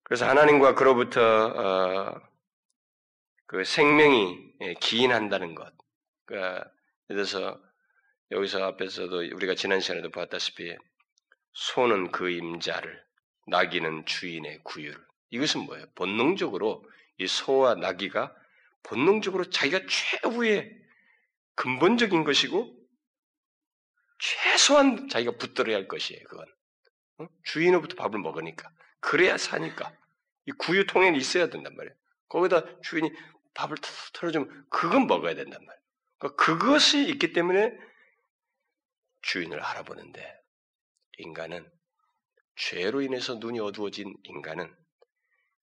그래서 0.01 0.27
하나님과 0.27 0.73
그로부터 0.73 1.21
어, 1.21 2.29
그 3.49 3.63
생명이 3.63 4.53
예, 4.61 4.73
기인한다는 4.75 5.55
것. 5.55 5.73
들어서 7.07 7.59
여기서 8.29 8.63
앞에서도 8.63 9.15
우리가 9.33 9.55
지난 9.55 9.79
시간에도 9.79 10.11
봤다시피 10.11 10.77
소는 11.53 12.11
그 12.11 12.29
임자를, 12.29 13.03
나귀는 13.47 14.05
주인의 14.05 14.59
구유를. 14.63 15.03
이것은 15.31 15.61
뭐예요? 15.61 15.87
본능적으로 15.95 16.85
이 17.17 17.25
소와 17.25 17.73
나귀가 17.73 18.35
본능적으로 18.83 19.49
자기가 19.49 19.87
최후의 19.89 20.71
근본적인 21.55 22.23
것이고 22.25 22.71
최소한 24.19 25.09
자기가 25.09 25.37
붙들어야 25.37 25.75
할 25.75 25.87
것이에요. 25.87 26.23
그건 26.29 26.45
어? 27.17 27.25
주인으로부터 27.45 27.95
밥을 27.95 28.19
먹으니까 28.19 28.69
그래야 28.99 29.37
사니까 29.37 29.91
이 30.45 30.51
구유통에는 30.51 31.19
있어야 31.19 31.49
된단 31.49 31.75
말이에요. 31.75 31.95
거기다 32.29 32.79
주인이 32.81 33.11
밥을 33.59 33.77
털어주면 34.13 34.67
그건 34.69 35.07
먹어야 35.07 35.35
된단 35.35 35.63
말이에요. 35.65 35.83
그러니까 36.17 36.43
그것이 36.43 37.07
있기 37.09 37.33
때문에 37.33 37.77
주인을 39.21 39.59
알아보는데 39.59 40.39
인간은 41.17 41.69
죄로 42.55 43.01
인해서 43.01 43.35
눈이 43.35 43.59
어두워진 43.59 44.15
인간은 44.23 44.73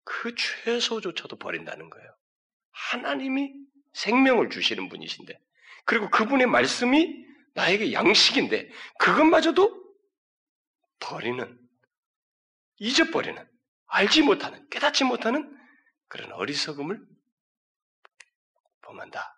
그 0.04 0.34
최소조차도 0.36 1.38
버린다는 1.38 1.90
거예요. 1.90 2.16
하나님이 2.72 3.54
생명을 3.94 4.50
주시는 4.50 4.90
분이신데 4.90 5.40
그리고 5.86 6.10
그분의 6.10 6.48
말씀이 6.48 7.24
나에게 7.54 7.94
양식인데 7.94 8.70
그것마저도 9.00 9.86
버리는 11.00 11.60
잊어버리는 12.78 13.48
알지 13.88 14.24
못하는 14.24 14.68
깨닫지 14.70 15.04
못하는 15.04 15.56
그런 16.08 16.32
어리석음을 16.34 17.15
범한다. 18.96 19.38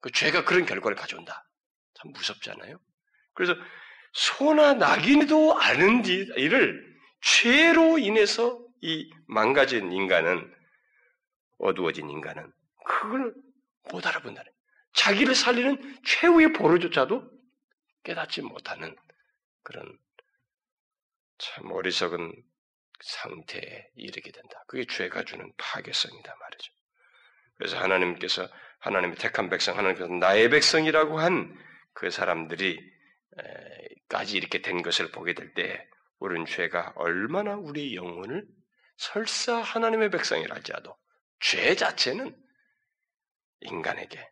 그 0.00 0.10
죄가 0.10 0.44
그런 0.44 0.66
결과를 0.66 0.96
가져온다. 0.96 1.48
참 1.94 2.12
무섭잖아요. 2.12 2.78
그래서 3.34 3.54
소나 4.12 4.74
낙인도 4.74 5.58
아는 5.58 6.04
일을 6.04 6.98
죄로 7.20 7.98
인해서 7.98 8.64
이 8.80 9.10
망가진 9.26 9.92
인간은 9.92 10.54
어두워진 11.58 12.08
인간은 12.08 12.52
그걸 12.86 13.34
못 13.90 14.06
알아본다는 14.06 14.50
자기를 14.92 15.34
살리는 15.34 16.00
최후의 16.04 16.52
보루조차도 16.52 17.28
깨닫지 18.04 18.42
못하는 18.42 18.96
그런 19.62 19.98
참 21.38 21.70
어리석은 21.70 22.32
상태에 23.00 23.88
이르게 23.94 24.30
된다. 24.32 24.64
그게 24.66 24.84
죄가 24.86 25.24
주는 25.24 25.52
파괴성이다 25.56 26.36
말이죠. 26.36 26.72
그래서 27.56 27.78
하나님께서 27.78 28.48
하나님의 28.78 29.16
택한 29.16 29.48
백성, 29.48 29.76
하나님께서 29.76 30.08
나의 30.12 30.50
백성이라고 30.50 31.18
한 31.18 31.68
그 31.98 32.10
사람들이 32.10 32.78
까지 34.08 34.36
이렇게 34.36 34.62
된 34.62 34.82
것을 34.82 35.10
보게 35.10 35.34
될 35.34 35.52
때 35.52 35.84
우리는 36.20 36.46
죄가 36.46 36.92
얼마나 36.94 37.56
우리 37.56 37.96
영혼을 37.96 38.46
설사 38.96 39.56
하나님의 39.56 40.10
백성이라 40.10 40.54
할지라도 40.54 40.96
죄 41.40 41.74
자체는 41.74 42.36
인간에게 43.62 44.30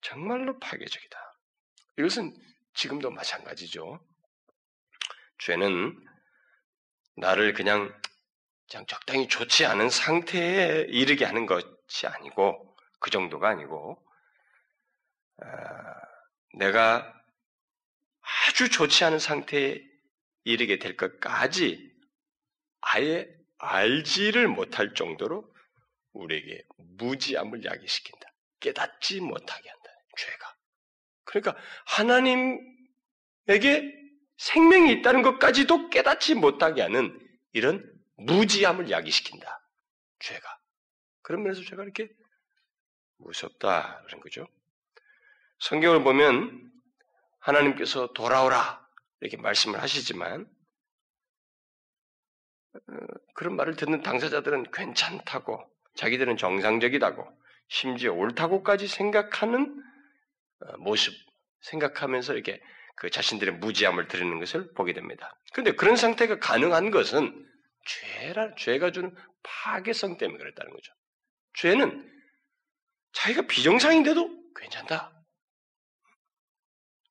정말로 0.00 0.58
파괴적이다. 0.58 1.18
이것은 1.98 2.36
지금도 2.74 3.12
마찬가지죠. 3.12 4.04
죄는 5.38 5.96
나를 7.16 7.52
그냥, 7.54 7.96
그냥 8.68 8.86
적당히 8.86 9.28
좋지 9.28 9.66
않은 9.66 9.88
상태에 9.88 10.86
이르게 10.88 11.24
하는 11.24 11.46
것이 11.46 12.08
아니고, 12.08 12.73
그 13.04 13.10
정도가 13.10 13.50
아니고, 13.50 14.02
어, 15.42 15.46
내가 16.54 17.12
아주 18.48 18.70
좋지 18.70 19.04
않은 19.04 19.18
상태에 19.18 19.78
이르게 20.44 20.78
될 20.78 20.96
것까지 20.96 21.92
아예 22.80 23.28
알지를 23.58 24.48
못할 24.48 24.94
정도로 24.94 25.54
우리에게 26.12 26.64
무지함을 26.96 27.66
야기시킨다. 27.66 28.26
깨닫지 28.60 29.20
못하게 29.20 29.68
한다. 29.68 29.90
죄가. 30.16 30.56
그러니까 31.24 31.56
하나님에게 31.84 32.62
생명이 34.38 34.92
있다는 34.92 35.20
것까지도 35.20 35.90
깨닫지 35.90 36.36
못하게 36.36 36.80
하는 36.80 37.20
이런 37.52 37.84
무지함을 38.16 38.88
야기시킨다. 38.90 39.60
죄가. 40.20 40.58
그런 41.20 41.42
면에서 41.42 41.62
죄가 41.64 41.82
이렇게 41.82 42.08
무섭다. 43.24 44.02
그런 44.06 44.20
거죠. 44.20 44.46
성경을 45.60 46.02
보면 46.02 46.70
하나님께서 47.40 48.12
돌아오라. 48.12 48.84
이렇게 49.20 49.36
말씀을 49.36 49.80
하시지만, 49.80 50.46
어, 52.74 52.78
그런 53.34 53.56
말을 53.56 53.76
듣는 53.76 54.02
당사자들은 54.02 54.70
괜찮다고, 54.72 55.64
자기들은 55.94 56.36
정상적이다고, 56.36 57.26
심지어 57.68 58.12
옳다고까지 58.12 58.86
생각하는 58.86 59.82
어, 60.60 60.76
모습, 60.78 61.14
생각하면서 61.62 62.34
이렇게 62.34 62.60
그 62.96 63.10
자신들의 63.10 63.54
무지함을 63.56 64.08
드리는 64.08 64.38
것을 64.38 64.72
보게 64.74 64.92
됩니다. 64.92 65.36
그런데 65.52 65.72
그런 65.72 65.96
상태가 65.96 66.38
가능한 66.38 66.90
것은 66.90 67.48
죄라, 67.86 68.54
죄가 68.56 68.92
주는 68.92 69.14
파괴성 69.42 70.16
때문에 70.16 70.38
그랬다는 70.38 70.72
거죠. 70.72 70.92
죄는 71.54 72.13
자기가 73.14 73.42
비정상인데도 73.46 74.52
괜찮다. 74.54 75.12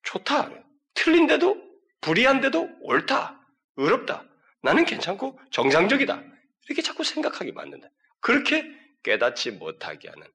좋다. 0.03 0.51
틀린데도, 0.93 1.57
불의한데도 2.01 2.69
옳다. 2.81 3.39
의롭다. 3.77 4.27
나는 4.62 4.86
괜찮고 4.86 5.39
정상적이다. 5.51 6.23
이렇게 6.67 6.82
자꾸 6.82 7.04
생각하게 7.04 7.51
만든다. 7.51 7.88
그렇게 8.19 8.63
깨닫지 9.04 9.51
못하게 9.51 10.10
하는 10.10 10.28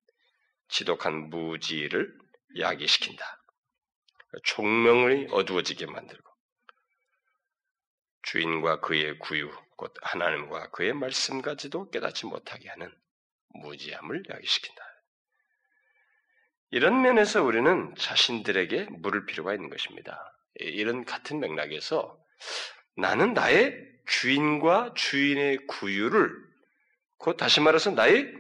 지독한 0.69 1.31
무지를 1.31 2.17
야기시킨다. 2.59 3.25
총명을 4.45 5.29
어두워지게 5.31 5.87
만들고 5.87 6.31
주인과 8.23 8.81
그의 8.81 9.19
구유, 9.19 9.51
곧 9.77 9.95
하나님과 10.03 10.71
그의 10.71 10.93
말씀까지도 10.93 11.91
깨닫지 11.91 12.27
못하게 12.27 12.69
하는 12.69 12.95
무지함을 13.61 14.25
야기시킨다. 14.29 14.88
이런 16.71 17.01
면에서 17.03 17.43
우리는 17.43 17.95
자신들에게 17.97 18.89
물을 18.99 19.25
필요가 19.27 19.55
있는 19.55 19.71
것입니다. 19.71 20.33
이런 20.57 21.05
같은 21.05 21.41
맥락에서 21.41 22.19
나는 22.97 23.33
나의 23.33 23.75
주인과 24.07 24.95
주인의 24.95 25.67
구유를 25.67 26.31
곧 27.19 27.37
다시 27.37 27.61
말해서 27.61 27.91
나의 27.93 28.33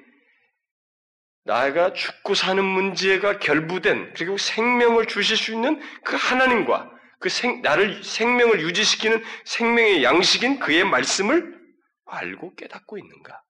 나가 1.45 1.95
죽고 1.95 2.35
사는 2.35 2.63
문제가 2.63 3.39
결부된 3.39 4.13
그리고 4.15 4.37
생명을 4.37 5.07
주실 5.07 5.37
수 5.37 5.53
있는 5.53 5.81
그 6.05 6.15
하나님과 6.15 6.91
그 7.21 7.31
생, 7.31 7.63
나를 7.63 8.05
생명을 8.05 8.61
유지시키는 8.61 9.25
생명의 9.45 10.05
양식인 10.05 10.59
그의 10.59 10.85
말씀을 10.85 11.59
알고 12.05 12.55
깨닫고 12.55 12.99
있는가? 12.99 13.43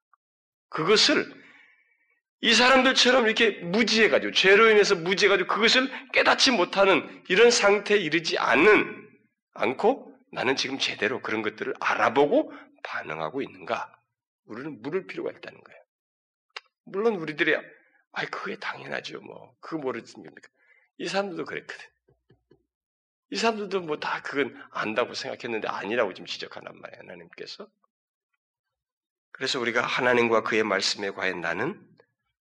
그것을 0.71 1.27
이 2.41 2.55
사람들처럼 2.55 3.27
이렇게 3.27 3.51
무지해가지고 3.63 4.33
죄로 4.33 4.71
인해서 4.71 4.95
무지해가지고 4.95 5.53
그것을 5.53 5.91
깨닫지 6.13 6.53
못하는 6.53 7.25
이런 7.29 7.51
상태에 7.51 7.99
이르지 7.99 8.39
않는 8.39 9.09
않고 9.55 10.15
나는 10.31 10.55
지금 10.55 10.79
제대로 10.79 11.21
그런 11.21 11.43
것들을 11.43 11.75
알아보고 11.81 12.53
반응하고 12.85 13.43
있는가? 13.43 13.93
우리는 14.45 14.81
물을 14.83 15.07
필요가 15.07 15.31
있다는 15.31 15.61
거예요. 15.61 15.81
물론 16.85 17.17
우리들이 17.17 17.57
아이, 18.13 18.27
그게 18.27 18.57
당연하죠. 18.57 19.21
뭐, 19.21 19.55
그거 19.61 19.79
모르겠습니까? 19.79 20.33
이 20.99 21.09
사람들도 21.09 21.45
그랬거든. 21.45 21.85
이 23.31 23.37
사람들도 23.37 23.81
뭐 23.83 23.99
다 24.01 24.23
그건 24.23 24.57
안다고 24.71 25.13
생각했는데 25.15 25.69
아니라고 25.69 26.15
지금 26.15 26.27
지적하란 26.27 26.81
말이에요. 26.81 27.01
하나님께서. 27.03 27.69
그래서 29.33 29.61
우리가 29.61 29.83
하나님과 29.83 30.43
그의 30.43 30.63
말씀에 30.63 31.11
과연 31.11 31.41
나는 31.41 31.79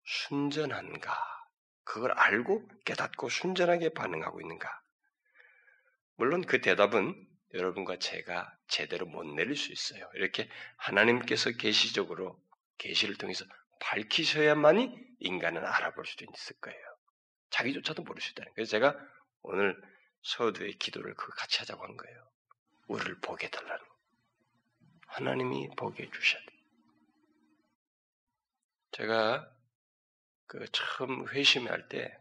순전한가? 0.07 1.15
그걸 1.83 2.11
알고 2.11 2.67
깨닫고 2.85 3.29
순전하게 3.29 3.89
반응하고 3.89 4.41
있는가? 4.41 4.81
물론 6.15 6.41
그 6.45 6.61
대답은 6.61 7.15
여러분과 7.53 7.97
제가 7.97 8.51
제대로 8.67 9.05
못 9.05 9.23
내릴 9.23 9.55
수 9.55 9.71
있어요. 9.71 10.09
이렇게 10.15 10.49
하나님께서 10.77 11.51
계시적으로 11.51 12.41
계시를 12.77 13.15
통해서 13.15 13.45
밝히셔야만이 13.79 14.95
인간은 15.19 15.63
알아볼 15.63 16.05
수도 16.05 16.25
있을 16.25 16.57
거예요. 16.59 16.79
자기조차도 17.51 18.03
모를 18.03 18.21
수 18.21 18.31
있다는. 18.31 18.51
그래서 18.53 18.71
제가 18.71 18.97
오늘 19.43 19.79
서두의 20.23 20.73
기도를 20.77 21.13
그 21.15 21.29
같이 21.31 21.59
하자고 21.59 21.83
한 21.83 21.95
거예요. 21.95 22.29
우리를 22.87 23.19
보게 23.21 23.49
달라는. 23.49 23.85
하나님이 25.07 25.69
보게 25.77 26.03
해주셔야 26.03 26.41
돼. 26.41 26.57
제가 28.91 29.56
그 30.47 30.65
처음 30.71 31.27
회심할 31.29 31.87
때, 31.89 32.17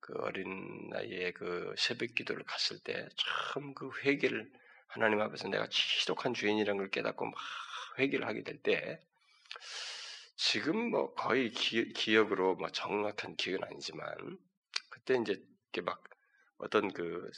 그 0.00 0.14
어린 0.18 0.88
나이에 0.90 1.32
그 1.32 1.74
새벽 1.78 2.14
기도를 2.14 2.44
갔을 2.44 2.78
때, 2.80 3.08
처음 3.16 3.74
그 3.74 3.90
회개를 4.02 4.50
하나님 4.88 5.20
앞에서 5.20 5.48
내가 5.48 5.68
지독한 5.68 6.34
죄인이라는 6.34 6.78
걸 6.78 6.90
깨닫고 6.90 7.24
막 7.26 7.34
회개를 7.98 8.26
하게 8.26 8.42
될 8.42 8.60
때, 8.62 9.00
지금 10.36 10.90
뭐 10.90 11.14
거의 11.14 11.50
기, 11.50 12.16
억으로 12.16 12.54
뭐 12.56 12.68
정확한 12.70 13.36
기억은 13.36 13.64
아니지만 13.64 14.38
그때 14.90 15.16
이제 15.16 15.32
이렇게 15.72 15.80
막 15.82 16.02
어떤 16.58 16.92
그 16.92 17.30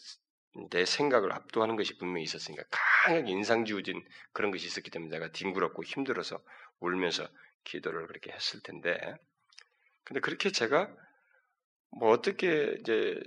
내 0.71 0.85
생각을 0.85 1.33
압도하는 1.33 1.77
것이 1.77 1.97
분명히 1.97 2.25
있었으니까 2.25 2.65
강하게 2.71 3.31
인상 3.31 3.65
지워진 3.65 4.05
그런 4.33 4.51
것이 4.51 4.67
있었기 4.67 4.91
때문에 4.91 5.11
내가 5.11 5.31
뒹굴었고 5.31 5.85
힘들어서 5.85 6.43
울면서 6.81 7.29
기도를 7.65 8.07
그렇게 8.09 8.33
했을 8.33 8.61
텐데 8.61 9.15
근데 10.11 10.19
그렇게 10.19 10.51
제가 10.51 10.93
뭐 11.93 12.11
어떻게 12.11 12.75
이제 12.81 13.23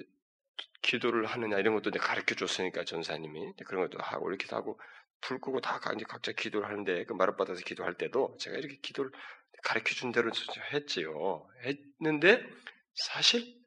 기도를 0.82 1.26
하느냐 1.26 1.58
이런 1.58 1.76
것도 1.76 1.92
가르쳐 1.92 2.36
줬으니까 2.36 2.84
전사님이 2.84 3.54
그런 3.66 3.88
것도 3.88 4.04
하고 4.04 4.30
이렇게 4.30 4.54
하고 4.54 4.78
불 5.22 5.40
끄고 5.40 5.62
다 5.62 5.80
각자 5.80 6.34
기도를 6.34 6.68
하는데 6.68 7.06
그 7.06 7.14
마룻 7.14 7.38
받아서 7.38 7.62
기도할 7.62 7.94
때도 7.94 8.36
제가 8.38 8.58
이렇게 8.58 8.80
기도를 8.82 9.12
가르쳐 9.64 9.96
준 9.96 10.12
대로 10.12 10.30
했지요. 10.74 11.48
했는데 11.64 12.46
사실 12.96 13.58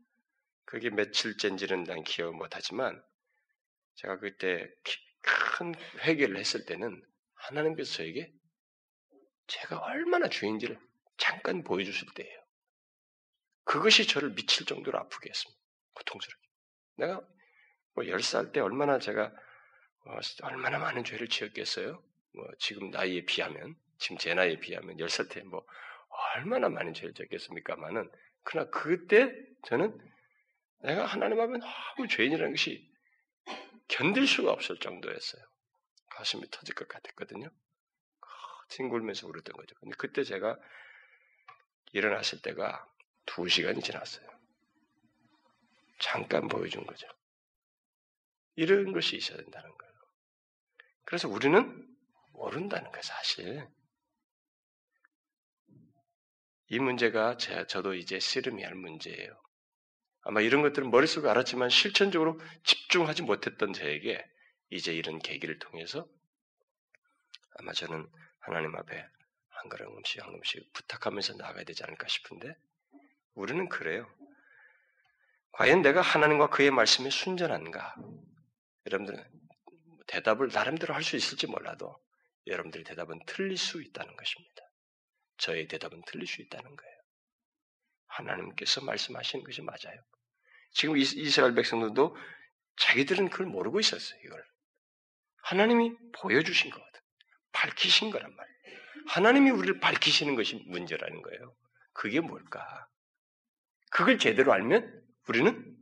그게 0.66 0.90
며칠째인지는 0.90 1.85
난 1.85 2.05
기억 2.05 2.37
못하지만 2.37 3.02
제가 3.94 4.18
그때 4.18 4.68
큰 5.57 5.74
회개를 6.00 6.37
했을 6.37 6.66
때는 6.66 7.02
하나님께서 7.33 7.94
저에게 7.94 8.31
제가 9.46 9.79
얼마나 9.79 10.29
죄인지를 10.29 10.79
잠깐 11.16 11.64
보여주실 11.64 12.09
때예요. 12.14 12.46
그것이 13.66 14.07
저를 14.07 14.33
미칠 14.35 14.64
정도로 14.64 14.98
아프게 14.98 15.29
했습니다. 15.29 15.61
고통스럽게. 15.94 16.48
내가 16.96 17.20
뭐 17.94 18.05
10살 18.05 18.52
때 18.52 18.61
얼마나 18.61 18.98
제가 18.98 19.33
어, 20.07 20.18
얼마나 20.42 20.79
많은 20.79 21.05
죄를 21.05 21.29
지었겠어요? 21.29 22.02
뭐 22.33 22.46
지금 22.59 22.90
나이에 22.90 23.24
비하면 23.24 23.74
지금 23.98 24.18
제 24.18 24.35
나이에 24.35 24.61
비하면 24.61 24.98
열살때 25.00 25.42
뭐 25.42 25.66
얼마나 26.37 26.68
많은 26.68 26.94
죄를 26.94 27.12
지었겠습니까만은 27.14 28.11
그러나 28.44 28.70
그때 28.70 29.35
저는 29.64 29.98
내가 30.83 31.05
하나님 31.05 31.40
앞에 31.40 31.59
너무 31.59 32.09
죄인이라는 32.09 32.52
것이 32.52 32.88
견딜 33.88 34.29
수가 34.29 34.52
없을 34.52 34.79
정도였어요. 34.79 35.42
가슴이 36.11 36.48
터질 36.50 36.74
것 36.76 36.87
같았거든요. 36.87 37.50
뒹굴면서 38.68 39.26
울었던 39.26 39.57
거죠. 39.57 39.74
근데 39.81 39.96
그때 39.98 40.22
제가 40.22 40.57
일어났을 41.92 42.42
때가 42.42 42.87
두 43.27 43.49
시간이 43.49 43.83
지났어요. 43.83 44.27
잠깐 45.99 46.49
보여준 46.49 46.87
거죠. 46.87 47.07
이런 48.55 48.93
것이 48.93 49.17
있어야 49.17 49.37
된다는 49.37 49.69
거예요. 49.77 49.93
그래서 51.05 51.29
우리는 51.29 51.87
모른다는 52.33 52.91
거예요, 52.91 53.03
사실. 53.03 53.69
이 56.69 56.79
문제가 56.79 57.37
제, 57.37 57.67
저도 57.67 57.95
이제 57.95 58.19
씨름이 58.19 58.62
할 58.62 58.75
문제예요. 58.75 59.41
아마 60.23 60.41
이런 60.41 60.62
것들은 60.62 60.91
머릿속에 60.91 61.29
알았지만 61.29 61.69
실천적으로 61.69 62.41
집중하지 62.65 63.23
못했던 63.23 63.73
저에게 63.73 64.25
이제 64.71 64.93
이런 64.93 65.21
계기를 65.21 65.61
통해서 65.61 66.09
아마 67.59 67.73
저는 67.73 68.11
하나님 68.41 68.75
앞에 68.75 69.07
한 69.49 69.69
걸음씩 69.69 70.21
한 70.23 70.31
걸음씩 70.31 70.73
부탁하면서 70.73 71.35
나가야 71.35 71.65
되지 71.65 71.85
않을까 71.85 72.09
싶은데 72.09 72.57
우리는 73.37 73.68
그래요. 73.68 74.11
과연 75.53 75.83
내가 75.83 76.01
하나님과 76.01 76.49
그의 76.49 76.70
말씀에 76.70 77.11
순전한가? 77.11 77.94
여러분들은 78.87 79.25
대답을 80.09 80.49
나름대로 80.49 80.94
할 80.94 81.03
수 81.03 81.16
있을지 81.16 81.46
몰라도 81.46 81.96
여러분들의 82.46 82.85
대답은 82.85 83.20
틀릴 83.27 83.57
수 83.57 83.83
있다는 83.83 84.16
것입니다. 84.16 84.62
저의 85.38 85.68
대답은 85.68 86.03
틀릴 86.07 86.27
수 86.27 86.40
있다는 86.42 86.64
거예요. 86.77 86.96
하나님께서 88.07 88.83
말씀하시는 88.83 89.44
것이 89.44 89.62
맞아요. 89.62 90.01
지금 90.72 90.96
이스라엘 90.96 91.55
백성들도 91.55 92.16
자기들은 92.79 93.31
그걸 93.31 93.46
모르고 93.46 93.81
있었어요, 93.81 94.18
이걸. 94.25 94.44
하나님이 95.42 95.92
보여주신 96.20 96.70
것 96.70 96.79
같아요. 96.83 97.03
밝히신 97.53 98.11
거란 98.11 98.35
말이에요. 98.35 98.57
하나님이 99.09 99.51
우리를 99.51 99.81
밝히시는 99.81 100.37
것이 100.37 100.57
문제라는 100.66 101.22
거예요. 101.22 101.55
그게 101.92 102.20
뭘까? 102.20 102.88
그걸 103.97 104.19
제대로 104.19 104.53
알면 104.53 105.03
우리는 105.27 105.75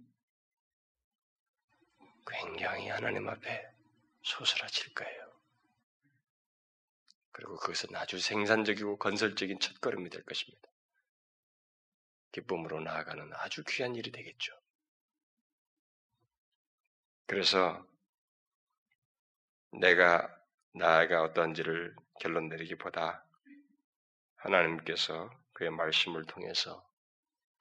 굉장히 2.24 2.88
하나님 2.88 3.28
앞에 3.28 3.68
소스라칠 4.22 4.94
거예요. 4.94 5.32
그리고 7.32 7.56
그것은 7.56 7.92
아주 7.96 8.20
생산적이고 8.20 8.98
건설적인 8.98 9.58
첫걸음이 9.58 10.10
될 10.10 10.22
것입니다. 10.22 10.62
기쁨으로 12.30 12.78
나아가는 12.82 13.28
아주 13.32 13.64
귀한 13.66 13.96
일이 13.96 14.12
되겠죠. 14.12 14.52
그래서 17.26 17.84
내가 19.72 20.40
나아가 20.72 21.24
어떤지를 21.24 21.96
결론 22.20 22.48
내리기보다 22.48 23.26
하나님께서 24.36 25.36
그의 25.52 25.70
말씀을 25.70 26.26
통해서 26.26 26.93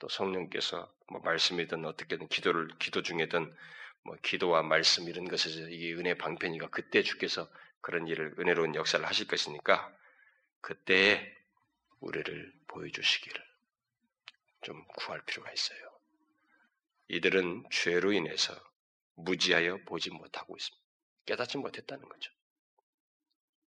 또 0.04 0.10
성령께서 0.10 0.94
뭐 1.08 1.22
말씀이든 1.22 1.86
어떻게든 1.86 2.28
기도를 2.28 2.68
기도 2.78 3.02
중에든 3.02 3.56
뭐 4.04 4.18
기도와 4.22 4.62
말씀 4.62 5.08
이런 5.08 5.24
것에서 5.24 5.70
이게 5.70 5.94
은혜 5.94 6.14
방편이가 6.18 6.72
그때 6.72 7.04
주께서 7.04 7.50
그런 7.80 8.10
일을 8.10 8.36
은혜로운 8.38 8.76
역사를 8.76 9.06
하실 9.06 9.28
것이니까 9.28 9.96
그때에 10.60 11.34
우리를 12.02 12.54
보여주시기를 12.68 13.42
좀 14.64 14.84
구할 14.98 15.22
필요가 15.22 15.50
있어요. 15.54 15.80
이들은 17.08 17.64
죄로 17.72 18.12
인해서 18.12 18.54
무지하여 19.16 19.78
보지 19.86 20.10
못하고 20.10 20.58
있습니다. 20.58 20.86
깨닫지 21.28 21.60
못했다는 21.60 22.10
거죠. 22.10 22.30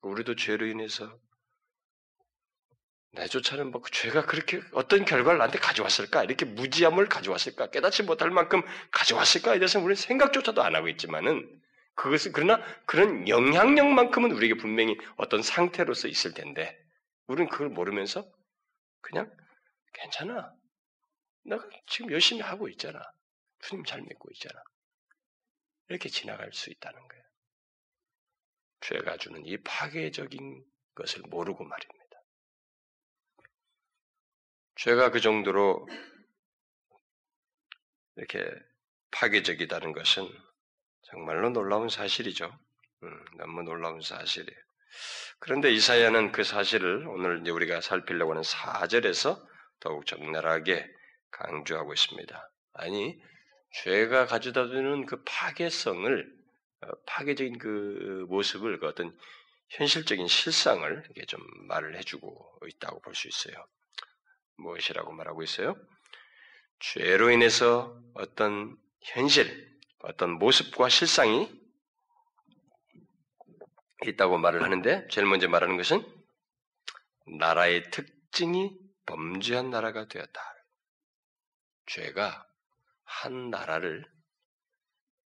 우리도 0.01 0.35
죄로 0.35 0.65
인해서 0.65 1.17
내조차는 3.11 3.71
뭐그 3.71 3.91
죄가 3.91 4.25
그렇게 4.25 4.61
어떤 4.73 5.05
결과를 5.05 5.39
나한테 5.39 5.59
가져왔을까? 5.59 6.23
이렇게 6.23 6.45
무지함을 6.45 7.09
가져왔을까? 7.09 7.71
깨닫지 7.71 8.03
못할 8.03 8.29
만큼 8.29 8.61
가져왔을까에 8.91 9.59
대해서 9.59 9.79
우리는 9.79 9.95
생각조차도 9.95 10.61
안 10.61 10.75
하고 10.75 10.87
있지만은 10.89 11.61
그것은 11.95 12.31
그러나 12.31 12.61
그런 12.85 13.27
영향력만큼은 13.27 14.31
우리에게 14.31 14.55
분명히 14.55 14.97
어떤 15.15 15.41
상태로서 15.41 16.07
있을 16.07 16.33
텐데 16.33 16.77
우리는 17.25 17.49
그걸 17.49 17.69
모르면서 17.69 18.29
그냥 19.01 19.31
괜찮아. 19.93 20.53
내가 21.43 21.67
지금 21.87 22.11
열심히 22.11 22.41
하고 22.41 22.67
있잖아. 22.69 23.01
주님 23.61 23.83
잘 23.85 24.01
믿고 24.01 24.29
있잖아. 24.33 24.61
이렇게 25.89 26.09
지나갈 26.09 26.51
수 26.53 26.69
있다는 26.69 26.99
거예요. 27.07 27.23
죄가 28.81 29.17
주는 29.17 29.43
이 29.45 29.57
파괴적인 29.57 30.63
것을 30.93 31.23
모르고 31.29 31.63
말입니다. 31.63 31.96
죄가 34.77 35.11
그 35.11 35.19
정도로 35.19 35.87
이렇게 38.15 38.47
파괴적이다는 39.11 39.91
것은 39.93 40.27
정말로 41.03 41.49
놀라운 41.49 41.89
사실이죠. 41.89 42.51
음, 43.03 43.25
너무 43.37 43.63
놀라운 43.63 44.01
사실이에요. 44.01 44.59
그런데 45.39 45.71
이사야는 45.71 46.31
그 46.31 46.43
사실을 46.43 47.07
오늘 47.07 47.41
이제 47.41 47.51
우리가 47.51 47.81
살피려고 47.81 48.31
하는 48.31 48.43
4절에서 48.43 49.45
더욱 49.79 50.05
적나라하게 50.05 50.87
강조하고 51.31 51.93
있습니다. 51.93 52.51
아니, 52.73 53.19
죄가 53.83 54.25
가져다 54.25 54.67
주는 54.67 55.05
그 55.05 55.23
파괴성을, 55.23 56.37
어, 56.81 56.87
파괴적인 57.05 57.57
그 57.59 58.25
모습을, 58.29 58.79
그 58.79 58.87
어떤 58.87 59.15
현실적인 59.69 60.27
실상을 60.27 61.03
이렇게 61.05 61.25
좀 61.25 61.41
말을 61.67 61.97
해주고 61.97 62.59
있다고 62.67 63.01
볼 63.01 63.13
수 63.15 63.27
있어요. 63.27 63.65
무엇이라고 64.57 65.11
말하고 65.13 65.43
있어요? 65.43 65.75
죄로 66.79 67.31
인해서 67.31 67.99
어떤 68.13 68.77
현실, 69.01 69.67
어떤 69.99 70.37
모습과 70.37 70.89
실상이 70.89 71.49
있다고 74.05 74.37
말을 74.37 74.63
하는데 74.63 75.07
제일 75.09 75.27
먼저 75.27 75.47
말하는 75.47 75.77
것은 75.77 76.05
나라의 77.39 77.89
특징이 77.89 78.77
범죄한 79.05 79.69
나라가 79.69 80.07
되었다. 80.07 80.41
죄가 81.87 82.45
한 83.03 83.49
나라를 83.49 84.05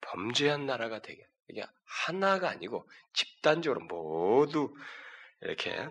범죄한 0.01 0.67
나라가 0.67 1.01
되게 1.01 1.27
이게 1.49 1.65
하나가 1.85 2.51
아니고 2.51 2.89
집단적으로 3.15 3.81
모두 3.87 4.75
이렇게 5.41 5.89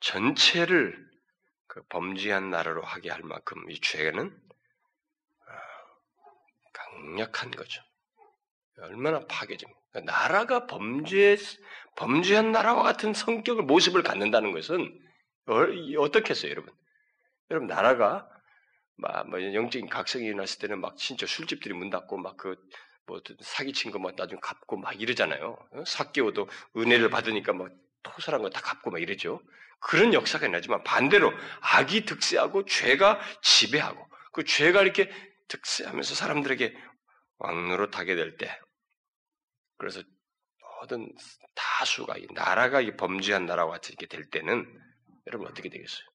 전체를 0.00 1.09
그 1.70 1.82
범죄한 1.88 2.50
나라로 2.50 2.82
하게 2.82 3.10
할 3.10 3.22
만큼 3.22 3.70
이 3.70 3.80
죄는 3.80 4.36
아, 5.46 5.52
강력한 6.72 7.52
거죠. 7.52 7.80
얼마나 8.80 9.20
파괴적입니까? 9.26 9.80
그러니까 9.92 10.12
나라가 10.12 10.66
범죄, 10.66 11.36
범죄한 11.96 12.50
나라와 12.50 12.82
같은 12.82 13.14
성격을, 13.14 13.62
모습을 13.64 14.02
갖는다는 14.02 14.50
것은 14.52 14.98
어떻게 15.98 16.30
했어요, 16.30 16.50
여러분? 16.50 16.72
여러분, 17.50 17.68
나라가 17.68 18.28
막, 18.96 19.28
뭐, 19.30 19.42
영적인 19.42 19.88
각성이 19.88 20.26
일어났을 20.26 20.58
때는 20.60 20.80
막 20.80 20.96
진짜 20.96 21.26
술집들이 21.26 21.74
문 21.74 21.90
닫고 21.90 22.18
막 22.18 22.36
그, 22.36 22.56
뭐, 23.06 23.20
사기친 23.40 23.92
거 23.92 23.98
막 24.00 24.14
나중에 24.16 24.40
갚고 24.42 24.76
막 24.78 25.00
이러잖아요. 25.00 25.56
사기오도 25.86 26.48
은혜를 26.76 27.10
받으니까 27.10 27.52
막 27.52 27.70
토설한 28.02 28.42
거 28.42 28.50
다 28.50 28.60
갚고 28.60 28.90
막 28.90 29.00
이러죠. 29.00 29.40
그런 29.80 30.12
역사가 30.14 30.46
나지만 30.48 30.84
반대로 30.84 31.32
악이 31.60 32.04
득세하고 32.04 32.66
죄가 32.66 33.20
지배하고 33.42 34.06
그 34.32 34.44
죄가 34.44 34.82
이렇게 34.82 35.10
득세하면서 35.48 36.14
사람들에게 36.14 36.76
왕노릇하게 37.38 38.14
될 38.14 38.36
때, 38.36 38.60
그래서 39.78 40.02
모든 40.80 41.12
다수가 41.54 42.18
이 42.18 42.26
나라가 42.32 42.80
이 42.80 42.96
범죄한 42.96 43.46
나라와 43.46 43.72
같이 43.72 43.92
이렇게 43.92 44.06
될 44.06 44.28
때는 44.30 44.66
여러분 45.26 45.48
어떻게 45.48 45.68
되겠어요? 45.68 46.06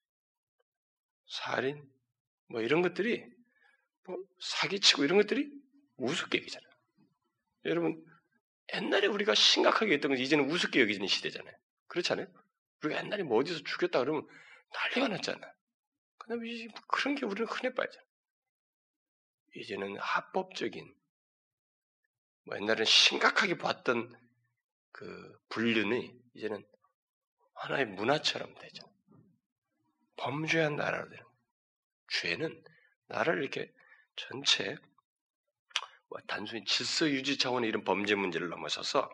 살인 1.28 1.84
뭐 2.50 2.62
이런 2.62 2.82
것들이 2.82 3.26
뭐 4.06 4.18
사기치고 4.40 5.04
이런 5.04 5.18
것들이 5.18 5.50
우습게 5.98 6.38
여기잖아요. 6.38 6.70
여러분 7.66 8.04
옛날에 8.74 9.08
우리가 9.08 9.34
심각하게 9.36 9.96
했던 9.96 10.12
건 10.12 10.20
이제는 10.20 10.50
우습게 10.50 10.80
여기는 10.82 11.08
시대잖아요. 11.08 11.54
그렇잖아요. 11.88 12.28
우리가 12.86 13.04
옛날에 13.04 13.24
뭐 13.24 13.40
어디서 13.40 13.64
죽였다 13.64 14.00
그러면 14.00 14.28
난리가 14.74 15.08
났잖아. 15.16 15.54
그다음에 16.18 16.68
그런 16.88 17.16
게 17.16 17.26
우리는 17.26 17.48
흔해 17.48 17.74
빠져. 17.74 18.00
이제는 19.56 19.98
합법적인 20.00 20.94
뭐 22.46 22.58
옛날에는 22.58 22.86
심각하게 22.86 23.58
봤던 23.58 24.14
그 24.92 25.40
분류는 25.50 26.22
이제는 26.36 26.64
하나의 27.56 27.86
문화처럼 27.86 28.54
되죠. 28.56 28.84
범죄한 30.18 30.76
나라로 30.76 31.10
되는 31.10 31.24
죄는 32.10 32.64
나를 33.08 33.42
이렇게 33.42 33.74
전체 34.16 34.78
뭐 36.10 36.20
단순히 36.28 36.64
질서 36.66 37.10
유지 37.10 37.38
차원의 37.38 37.70
이런 37.70 37.84
범죄 37.84 38.16
문제를 38.16 38.50
넘어서서 38.50 39.10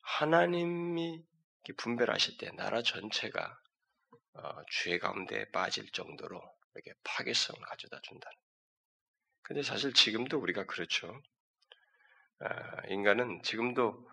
하나님이 0.00 1.24
분별하실 1.76 2.38
때 2.38 2.50
나라 2.56 2.82
전체가 2.82 3.58
어, 4.34 4.62
죄 4.70 4.98
가운데 4.98 5.50
빠질 5.50 5.90
정도로 5.90 6.40
이렇게 6.74 6.92
파괴성을 7.04 7.60
가져다 7.60 8.00
준다. 8.02 8.30
근데 9.42 9.62
사실 9.62 9.92
지금도 9.92 10.38
우리가 10.38 10.64
그렇죠. 10.66 11.20
아, 12.38 12.86
인간은 12.88 13.42
지금도 13.42 14.08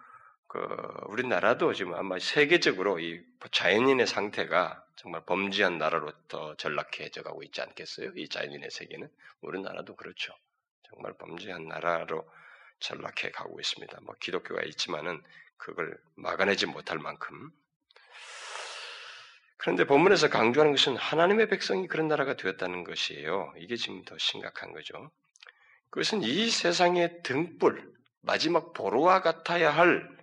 그 0.48 0.60
우리나라도 1.08 1.74
지금 1.74 1.94
아마 1.94 2.18
세계적으로 2.20 3.00
이 3.00 3.24
자연인의 3.52 4.08
상태가 4.08 4.84
정말 4.96 5.24
범죄한 5.26 5.78
나라로 5.78 6.12
더 6.28 6.56
전락해져 6.56 7.22
가고 7.22 7.44
있지 7.44 7.62
않겠어요? 7.62 8.14
이 8.16 8.28
자연인의 8.30 8.72
세계는 8.72 9.10
우리나라도 9.42 9.96
그렇죠. 9.96 10.34
정말 10.84 11.14
범죄한 11.18 11.68
나라로 11.68 12.30
전락해 12.80 13.32
가고 13.32 13.60
있습니다. 13.60 14.00
뭐 14.02 14.16
기독교가 14.20 14.64
있지만은 14.64 15.22
그걸 15.58 15.98
막아내지 16.16 16.66
못할 16.66 17.00
만큼. 17.00 17.52
그런데 19.58 19.86
본문에서 19.86 20.30
강조하는 20.30 20.74
것은 20.74 20.96
하나님의 20.96 21.50
백성이 21.50 21.88
그런 21.88 22.08
나라가 22.08 22.36
되었다는 22.36 22.84
것이에요. 22.84 23.54
이게 23.58 23.76
지금 23.76 24.04
더 24.06 24.18
심각한 24.18 24.72
거죠. 24.72 25.12
그것은 25.90 26.22
이 26.22 26.50
세상의 26.50 27.24
등불, 27.24 27.92
마지막 28.22 28.74
보루와 28.74 29.22
같아야 29.22 29.72
할 29.72 30.18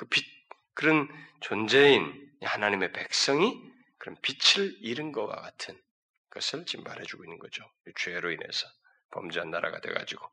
그 0.00 0.06
빛, 0.06 0.24
그런 0.72 1.08
존재인 1.40 2.32
하나님의 2.40 2.92
백성이 2.92 3.60
그런 3.98 4.16
빛을 4.22 4.78
잃은 4.80 5.12
것과 5.12 5.42
같은 5.42 5.78
것을 6.30 6.64
지금 6.64 6.84
말해주고 6.84 7.22
있는 7.24 7.38
거죠. 7.38 7.62
죄로 7.96 8.30
인해서 8.30 8.66
범죄한 9.10 9.50
나라가 9.50 9.78
돼가지고. 9.82 10.26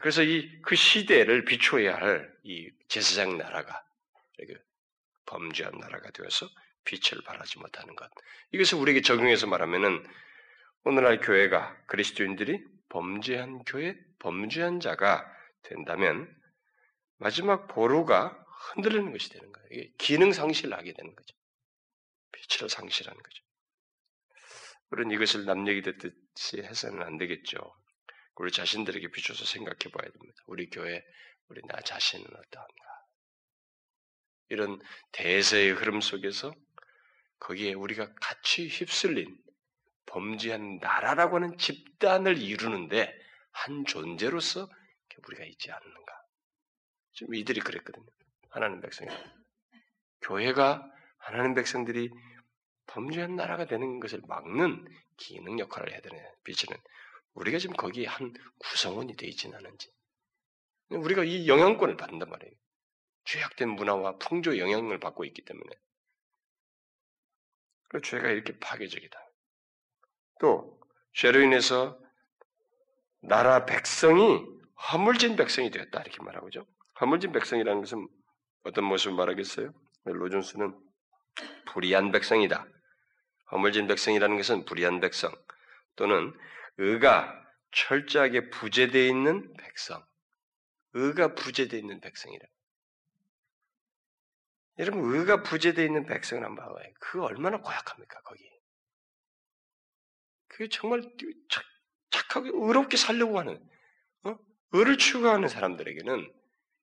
그래서 0.00 0.22
이 0.22 0.60
그 0.62 0.76
시대를 0.76 1.44
비춰야 1.44 1.96
할 1.96 2.34
이 2.44 2.70
제사장 2.88 3.38
나라가 3.38 3.82
범죄한 5.26 5.78
나라가 5.78 6.10
되어서 6.10 6.46
빛을 6.84 7.22
발하지 7.24 7.58
못하는 7.58 7.96
것. 7.96 8.10
이것을 8.52 8.78
우리에게 8.78 9.00
적용해서 9.00 9.46
말하면은 9.46 10.06
오늘날 10.84 11.18
교회가 11.20 11.84
그리스도인들이 11.86 12.62
범죄한 12.90 13.64
교회, 13.64 13.96
범죄한 14.18 14.80
자가 14.80 15.26
된다면 15.62 16.30
마지막 17.16 17.66
보루가 17.68 18.38
흔들리는 18.74 19.10
것이 19.12 19.30
되는 19.30 19.50
거예요. 19.50 19.68
이게 19.70 19.92
기능 19.96 20.32
상실을 20.32 20.74
하게 20.76 20.92
되는 20.92 21.14
거죠. 21.16 21.34
빛을 22.32 22.68
상실하는 22.68 23.20
거죠. 23.22 23.42
우리는 24.90 25.10
이것을 25.12 25.46
남 25.46 25.66
얘기 25.66 25.80
듣듯이 25.80 26.58
해서는 26.58 27.02
안 27.02 27.16
되겠죠. 27.16 27.58
우리 28.36 28.50
자신들에게 28.50 29.08
비춰서 29.10 29.44
생각해 29.44 29.90
봐야 29.92 30.10
됩니다. 30.10 30.42
우리 30.46 30.68
교회, 30.68 31.04
우리 31.48 31.60
나 31.66 31.80
자신은 31.80 32.24
어떠한가? 32.24 32.84
이런 34.48 34.80
대세의 35.12 35.72
흐름 35.72 36.00
속에서 36.00 36.52
거기에 37.38 37.74
우리가 37.74 38.12
같이 38.20 38.68
휩쓸린 38.68 39.36
범죄한 40.06 40.78
나라라고 40.78 41.36
하는 41.36 41.56
집단을 41.58 42.38
이루는데 42.38 43.12
한 43.52 43.84
존재로서 43.84 44.68
우리가 45.26 45.44
있지 45.44 45.70
않는가. 45.70 46.22
지금 47.12 47.34
이들이 47.34 47.60
그랬거든요. 47.60 48.06
하나님 48.50 48.80
백성이. 48.80 49.10
교회가 50.20 50.90
하나님 51.18 51.54
백성들이 51.54 52.10
범죄한 52.86 53.36
나라가 53.36 53.64
되는 53.64 54.00
것을 54.00 54.20
막는 54.26 54.84
기능 55.16 55.58
역할을 55.58 55.92
해야 55.92 56.00
되는 56.00 56.18
빛이는 56.44 56.76
우리가 57.34 57.58
지금 57.58 57.76
거기에 57.76 58.06
한 58.06 58.32
구성원이 58.58 59.16
되어 59.16 59.28
있지는 59.28 59.58
않은지. 59.58 59.90
우리가 60.90 61.24
이 61.24 61.48
영향권을 61.48 61.96
받는단 61.96 62.30
말이에요. 62.30 62.54
죄악된 63.24 63.70
문화와 63.70 64.18
풍조 64.18 64.58
영향을 64.58 65.00
받고 65.00 65.24
있기 65.24 65.42
때문에. 65.44 65.70
그 67.88 68.00
죄가 68.00 68.28
이렇게 68.28 68.58
파괴적이다. 68.58 69.18
또 70.40 70.80
죄로 71.12 71.40
인해서 71.40 71.98
나라 73.20 73.64
백성이 73.64 74.44
허물진 74.92 75.36
백성이 75.36 75.70
되었다 75.70 76.02
이렇게 76.02 76.22
말하고죠. 76.22 76.66
허물진 77.00 77.32
백성이라는 77.32 77.80
것은 77.80 78.08
어떤 78.64 78.84
모습을 78.84 79.16
말하겠어요? 79.16 79.72
로준스는 80.04 80.78
불의한 81.66 82.12
백성이다. 82.12 82.66
허물진 83.52 83.86
백성이라는 83.86 84.36
것은 84.36 84.64
불의한 84.64 85.00
백성 85.00 85.32
또는 85.96 86.34
의가 86.78 87.42
철저하게 87.72 88.50
부재되어 88.50 89.08
있는 89.08 89.52
백성, 89.54 90.04
의가 90.92 91.34
부재되어 91.34 91.78
있는 91.78 92.00
백성이라. 92.00 92.46
여러분 94.78 95.14
의가 95.14 95.42
부재되어 95.42 95.84
있는 95.84 96.06
백성을 96.06 96.44
한번 96.44 96.66
봐봐요. 96.66 96.92
그 97.00 97.22
얼마나 97.22 97.58
고약합니까 97.58 98.20
거기? 98.22 98.42
그게 100.48 100.68
정말 100.68 101.02
착, 101.48 101.64
착하게 102.10 102.50
의롭게 102.52 102.96
살려고 102.96 103.38
하는 103.38 103.60
어? 104.24 104.36
의를 104.72 104.98
추구하는 104.98 105.48
사람들에게는 105.48 106.32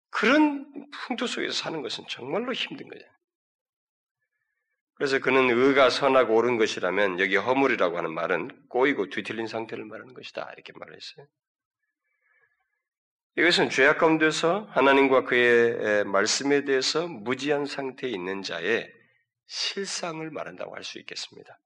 그런 0.10 0.90
풍토 0.92 1.28
속에서 1.28 1.54
사는 1.54 1.82
것은 1.82 2.06
정말로 2.10 2.54
힘든 2.54 2.90
거죠. 2.90 3.06
그래서 5.02 5.18
그는 5.18 5.50
의가 5.50 5.90
선하고 5.90 6.36
옳은 6.36 6.58
것이라면 6.58 7.20
여기 7.20 7.36
허물이라고 7.36 7.98
하는 7.98 8.14
말은 8.14 8.68
꼬이고 8.70 9.10
뒤틀린 9.10 9.48
상태를 9.48 9.84
말하는 9.84 10.14
것이다. 10.14 10.48
이렇게 10.54 10.74
말했어요. 10.76 11.26
이것은 13.36 13.72
죄악 13.72 13.98
가운데서 13.98 14.68
하나님과 14.70 15.24
그의 15.24 16.04
말씀에 16.04 16.66
대해서 16.66 17.08
무지한 17.08 17.66
상태에 17.66 18.12
있는 18.12 18.44
자의 18.44 18.88
실상을 19.48 20.30
말한다고 20.30 20.76
할 20.76 20.84
수 20.84 21.00
있겠습니다. 21.00 21.60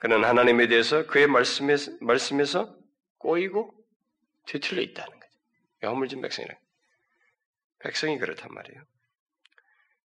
그는 0.00 0.24
하나님에 0.24 0.66
대해서 0.66 1.06
그의 1.06 1.26
말씀에, 1.26 1.76
말씀에서 2.00 2.74
꼬이고 3.18 3.74
뒤틀려 4.46 4.80
있다는 4.80 5.12
거죠. 5.12 5.32
허물진 5.82 6.22
백성이라. 6.22 6.54
백성이 7.80 8.16
그렇단 8.16 8.48
말이에요. 8.50 8.82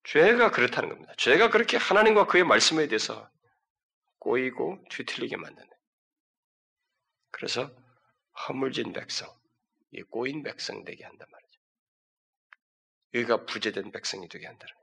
죄가 0.05 0.51
그렇다는 0.51 0.89
겁니다. 0.89 1.13
죄가 1.17 1.51
그렇게 1.51 1.77
하나님과 1.77 2.27
그의 2.27 2.45
말씀에 2.45 2.87
대해서 2.89 3.31
꼬이고 4.19 4.85
뒤틀리게 4.91 5.37
만드는. 5.37 5.69
그래서 7.31 7.71
허물진 8.47 8.93
백성, 8.93 9.29
이 9.91 10.03
꼬인 10.03 10.43
백성 10.43 10.85
되게 10.85 11.05
한단 11.05 11.29
말이죠. 11.31 11.61
의가 13.15 13.45
부재된 13.47 13.93
백성이 13.93 14.29
되게 14.29 14.47
한다는. 14.47 14.75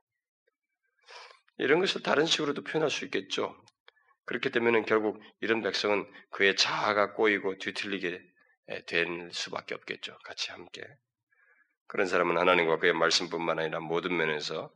이런 1.58 1.80
것을 1.80 2.02
다른 2.02 2.26
식으로도 2.26 2.64
표현할 2.64 2.90
수 2.90 3.06
있겠죠. 3.06 3.56
그렇게 4.26 4.50
되면 4.50 4.86
결국 4.86 5.22
이런 5.42 5.62
백성은 5.62 6.10
그의 6.30 6.56
자아가 6.56 7.14
꼬이고 7.14 7.58
뒤틀리게 7.58 8.22
될 8.86 9.30
수밖에 9.34 9.74
없겠죠. 9.76 10.18
같이 10.20 10.52
함께. 10.52 10.84
그런 11.88 12.06
사람은 12.08 12.38
하나님과 12.38 12.78
그의 12.78 12.94
말씀뿐만 12.94 13.60
아니라 13.60 13.80
모든 13.80 14.16
면에서 14.16 14.72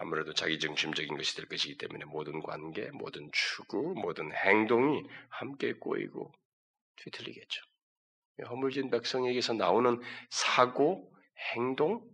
아무래도 0.00 0.32
자기 0.32 0.58
중심적인 0.58 1.16
것이 1.16 1.36
될 1.36 1.46
것이기 1.46 1.76
때문에 1.76 2.04
모든 2.04 2.40
관계, 2.40 2.90
모든 2.92 3.28
추구, 3.32 3.94
모든 3.96 4.32
행동이 4.32 5.02
함께 5.28 5.72
꼬이고 5.72 6.32
뒤틀리겠죠. 6.96 7.62
허물진 8.48 8.90
백성에게서 8.90 9.54
나오는 9.54 10.00
사고, 10.30 11.12
행동, 11.54 12.08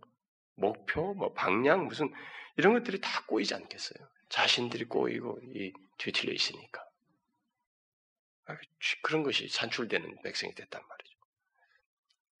목표, 0.55 1.13
뭐 1.13 1.33
방향, 1.33 1.85
무슨 1.87 2.11
이런 2.57 2.73
것들이 2.73 2.99
다 3.01 3.23
꼬이지 3.27 3.53
않겠어요. 3.53 4.07
자신들이 4.29 4.85
꼬이고 4.85 5.39
이 5.53 5.71
뒤틀려 5.97 6.33
있으니까. 6.33 6.83
아, 8.47 8.57
그런 9.01 9.23
것이 9.23 9.47
산출되는 9.47 10.21
백성이 10.23 10.53
됐단 10.53 10.81
말이죠. 10.87 11.15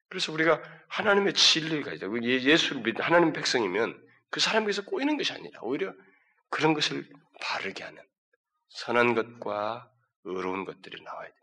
그래서 0.07 0.31
우리가 0.31 0.61
하나님의 0.87 1.33
진리를 1.33 1.83
가지고 1.83 2.23
예, 2.23 2.41
예수를 2.41 2.81
믿는 2.81 3.01
하나님 3.01 3.33
백성이면 3.33 4.04
그 4.29 4.39
사람에게서 4.39 4.85
꼬이는 4.85 5.17
것이 5.17 5.33
아니라 5.33 5.61
오히려 5.61 5.93
그런 6.49 6.73
것을 6.73 7.09
바르게 7.41 7.83
하는 7.83 8.01
선한 8.69 9.15
것과 9.15 9.91
의로운 10.23 10.65
것들이 10.65 11.01
나와야 11.03 11.29
돼. 11.29 11.35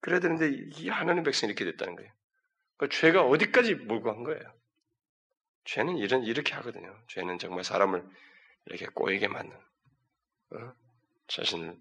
그래야 0.00 0.20
되는데 0.20 0.50
이 0.50 0.88
하나님 0.88 1.22
백성이 1.22 1.52
이렇게 1.52 1.64
됐다는 1.64 1.96
거예요. 1.96 2.12
그러니까 2.76 2.98
죄가 2.98 3.22
어디까지 3.22 3.74
몰고 3.74 4.14
간 4.14 4.24
거예요. 4.24 4.54
죄는 5.64 5.96
이런 5.96 6.24
이렇게 6.24 6.52
하거든요. 6.54 6.98
죄는 7.08 7.38
정말 7.38 7.64
사람을 7.64 8.04
이렇게 8.66 8.86
꼬이게 8.86 9.28
만든 9.28 9.56
어? 10.50 10.74
자신을 11.28 11.78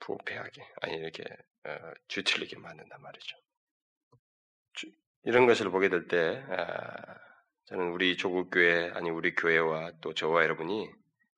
부패하게 0.00 0.62
아니 0.82 0.94
이렇게 0.96 1.24
어, 1.64 1.92
뒤틀리게 2.06 2.58
만든단 2.58 3.02
말이죠. 3.02 3.36
이런 5.24 5.46
것을 5.46 5.70
보게 5.70 5.88
될 5.88 6.08
때, 6.08 6.42
아, 6.48 7.18
저는 7.68 7.90
우리 7.90 8.16
조국 8.16 8.50
교회 8.50 8.90
아니 8.92 9.10
우리 9.10 9.34
교회와 9.34 9.92
또 10.00 10.14
저와 10.14 10.42
여러분이 10.42 10.90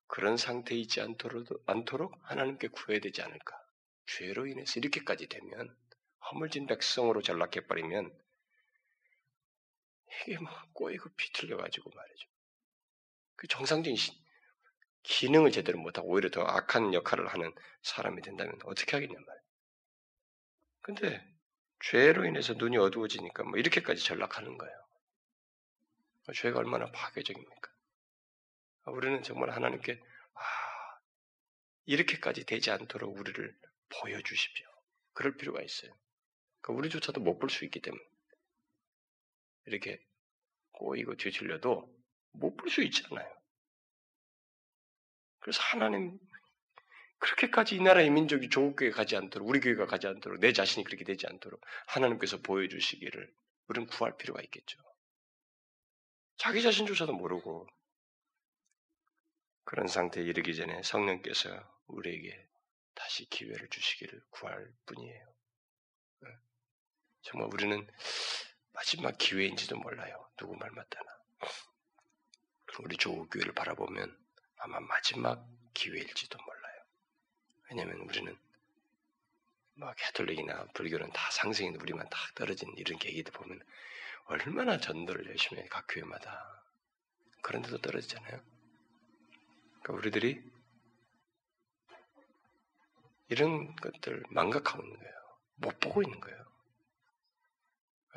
그런 0.06 0.36
상태에 0.36 0.78
있지 0.78 1.00
않도록, 1.00 1.48
않도록 1.66 2.16
하나님께 2.22 2.68
구해야 2.68 3.00
되지 3.00 3.20
않을까. 3.22 3.60
죄로 4.06 4.46
인해서 4.46 4.78
이렇게까지 4.78 5.28
되면 5.28 5.76
허물진 6.30 6.68
백성으로 6.68 7.20
전락해 7.20 7.66
버리면 7.66 8.16
이게 10.22 10.38
뭐 10.38 10.52
꼬이고 10.72 11.10
비틀려 11.16 11.56
가지고 11.56 11.90
말이죠. 11.90 12.28
그 13.34 13.48
정상적인 13.48 13.96
기능을 15.02 15.50
제대로 15.50 15.80
못하고 15.80 16.10
오히려 16.10 16.30
더 16.30 16.42
악한 16.42 16.94
역할을 16.94 17.26
하는 17.26 17.52
사람이 17.82 18.22
된다면 18.22 18.56
어떻게 18.62 18.92
하겠냔 18.96 19.16
말이에요. 19.16 19.44
근데 20.82 21.34
죄로 21.80 22.24
인해서 22.24 22.54
눈이 22.54 22.76
어두워지니까 22.76 23.42
뭐 23.42 23.58
이렇게까지 23.58 24.04
전락하는 24.04 24.56
거예요. 24.58 24.89
죄가 26.34 26.58
얼마나 26.58 26.90
파괴적입니까? 26.92 27.70
우리는 28.86 29.22
정말 29.22 29.50
하나님께 29.50 30.00
아, 30.34 30.42
이렇게까지 31.86 32.44
되지 32.44 32.70
않도록 32.70 33.16
우리를 33.18 33.56
보여주십시오. 34.00 34.66
그럴 35.12 35.36
필요가 35.36 35.60
있어요. 35.62 35.92
그러니까 36.60 36.78
우리조차도 36.80 37.20
못 37.20 37.38
볼 37.38 37.50
수 37.50 37.64
있기 37.64 37.80
때문에 37.80 38.02
이렇게 39.66 40.00
꼬이고 40.72 41.16
뒤틀려도 41.16 41.92
못 42.32 42.56
볼 42.56 42.70
수 42.70 42.82
있잖아요. 42.82 43.28
그래서 45.40 45.62
하나님 45.62 46.18
그렇게까지 47.18 47.76
이 47.76 47.80
나라의 47.80 48.10
민족이 48.10 48.48
조국 48.48 48.76
교회 48.76 48.90
가지 48.90 49.16
않도록 49.16 49.48
우리 49.48 49.60
교회가 49.60 49.86
가지 49.86 50.06
않도록 50.06 50.40
내 50.40 50.52
자신이 50.52 50.84
그렇게 50.84 51.04
되지 51.04 51.26
않도록 51.26 51.60
하나님께서 51.86 52.38
보여주시기를 52.38 53.32
우리는 53.68 53.86
구할 53.88 54.16
필요가 54.16 54.40
있겠죠. 54.42 54.78
자기 56.40 56.62
자신조차도 56.62 57.12
모르고 57.12 57.68
그런 59.64 59.86
상태에 59.86 60.24
이르기 60.24 60.56
전에 60.56 60.82
성령께서 60.82 61.50
우리에게 61.86 62.48
다시 62.94 63.28
기회를 63.28 63.68
주시기를 63.68 64.22
구할 64.30 64.72
뿐이에요. 64.86 65.34
네. 66.20 66.28
정말 67.20 67.50
우리는 67.52 67.86
마지막 68.72 69.18
기회인지도 69.18 69.76
몰라요. 69.76 70.30
누구 70.38 70.56
말 70.56 70.70
맞다나. 70.70 71.10
우리 72.78 72.96
조국교회를 72.96 73.52
바라보면 73.52 74.18
아마 74.60 74.80
마지막 74.80 75.46
기회일지도 75.74 76.38
몰라요. 76.42 76.84
왜냐하면 77.68 78.00
우리는 78.08 78.34
막 79.74 79.94
캐톨릭이나 79.94 80.68
불교는 80.72 81.12
다 81.12 81.30
상승인데 81.32 81.80
우리만 81.82 82.08
다 82.08 82.18
떨어진 82.34 82.72
이런 82.78 82.98
계기들 82.98 83.30
보면 83.34 83.62
얼마나 84.26 84.78
전도를 84.78 85.26
열심히 85.26 85.62
해, 85.62 85.66
각 85.68 85.86
교회마다. 85.88 86.64
그런 87.42 87.62
데도 87.62 87.78
떨어지잖아요. 87.78 88.40
그러니까 89.82 89.92
우리들이 89.94 90.42
이런 93.28 93.74
것들 93.76 94.22
망각하고 94.30 94.82
있는 94.82 94.98
거예요. 94.98 95.14
못 95.56 95.80
보고 95.80 96.02
있는 96.02 96.20
거예요. 96.20 96.38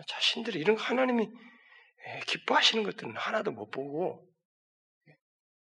자신들이 0.07 0.59
이런 0.59 0.77
하나님이 0.77 1.31
기뻐하시는 2.27 2.83
것들은 2.83 3.15
하나도 3.15 3.51
못 3.51 3.69
보고 3.69 4.27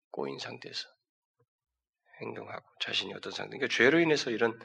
꼬인 0.10 0.40
상태에서 0.40 0.88
행동하고 2.22 2.66
자신이 2.80 3.14
어떤 3.14 3.32
상태, 3.32 3.58
그러니까 3.58 3.76
죄로 3.76 4.00
인해서 4.00 4.32
이런 4.32 4.60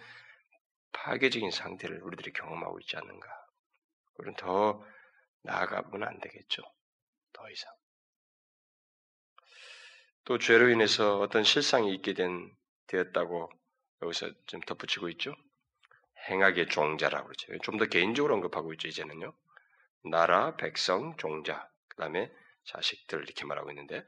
파괴적인 0.93 1.51
상태를 1.51 2.03
우리들이 2.03 2.33
경험하고 2.33 2.81
있지 2.81 2.97
않는가. 2.97 3.27
우리는 4.19 4.37
더 4.37 4.85
나아가면 5.47 6.03
안 6.05 6.21
되겠죠. 6.21 6.63
더 7.33 7.49
이상. 7.51 7.73
또 10.25 10.39
죄로 10.39 10.69
인해서 10.69 11.19
어떤 11.21 11.45
실상이 11.45 11.95
있게 11.95 12.13
된, 12.15 12.55
되었다고 12.89 13.51
여기서 14.03 14.31
좀 14.47 14.61
덧붙이고 14.61 15.09
있죠. 15.11 15.35
행악의 16.29 16.69
종자라고 16.69 17.29
그러죠. 17.29 17.59
좀 17.63 17.79
더 17.79 17.87
개인적으로 17.87 18.35
언급하고 18.35 18.73
있죠, 18.75 18.89
이제는요. 18.89 19.33
나라, 20.11 20.57
백성, 20.57 21.17
종자, 21.17 21.69
그 21.89 21.97
다음에 21.97 22.31
자식들 22.65 23.23
이렇게 23.23 23.45
말하고 23.45 23.71
있는데 23.71 24.05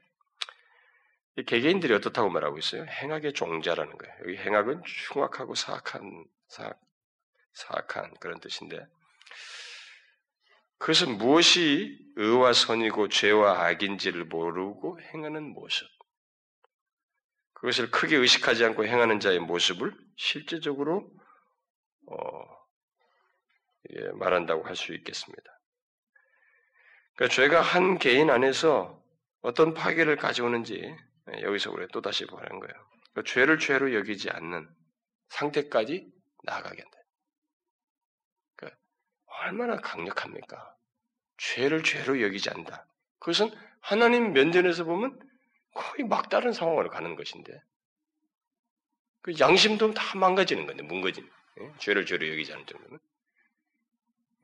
개개인들이 1.47 1.93
어떻다고 1.93 2.29
말하고 2.29 2.57
있어요? 2.57 2.83
행악의 2.85 3.33
종자라는 3.33 3.97
거예요. 3.97 4.15
여기 4.23 4.37
행악은 4.37 4.83
흉악하고 4.85 5.55
사악한 5.55 6.25
사악, 6.49 6.81
사악한 7.53 8.15
그런 8.19 8.39
뜻인데 8.41 8.85
그것은 10.79 11.17
무엇이 11.17 11.99
의와 12.15 12.53
선이고 12.53 13.09
죄와 13.09 13.65
악인지를 13.65 14.25
모르고 14.25 14.99
행하는 15.01 15.53
모습. 15.53 15.87
그것을 17.53 17.91
크게 17.91 18.15
의식하지 18.15 18.63
않고 18.65 18.85
행하는 18.85 19.19
자의 19.19 19.39
모습을 19.39 19.93
실제적으로 20.17 21.11
어, 22.07 22.17
예, 23.91 24.07
말한다고 24.13 24.63
할 24.63 24.75
수 24.75 24.93
있겠습니다. 24.93 25.43
그러니까 27.15 27.35
죄가 27.35 27.61
한 27.61 27.97
개인 27.97 28.29
안에서 28.29 29.03
어떤 29.41 29.73
파괴를 29.73 30.15
가져오는지 30.15 30.95
예, 31.33 31.41
여기서 31.41 31.71
우리가 31.71 31.89
또다시 31.93 32.25
보는 32.25 32.47
거예요. 32.59 32.73
그러니까 33.11 33.23
죄를 33.33 33.59
죄로 33.59 33.93
여기지 33.93 34.29
않는 34.29 34.69
상태까지 35.29 36.11
나아가게 36.43 36.81
한다. 36.81 36.98
얼마나 39.39 39.77
강력합니까? 39.77 40.75
죄를 41.37 41.83
죄로 41.83 42.21
여기지 42.21 42.49
않는다. 42.49 42.85
그것은 43.19 43.51
하나님 43.79 44.33
면전에서 44.33 44.83
보면 44.83 45.19
거의 45.73 46.07
막다른 46.07 46.51
상황으로 46.51 46.89
가는 46.89 47.15
것인데 47.15 47.61
그 49.21 49.33
양심도 49.39 49.93
다 49.93 50.17
망가지는 50.17 50.65
건데 50.65 50.83
뭉거진 50.83 51.29
예? 51.61 51.73
죄를 51.79 52.05
죄로 52.05 52.27
여기지 52.27 52.53
않을 52.53 52.65
정도면 52.65 52.99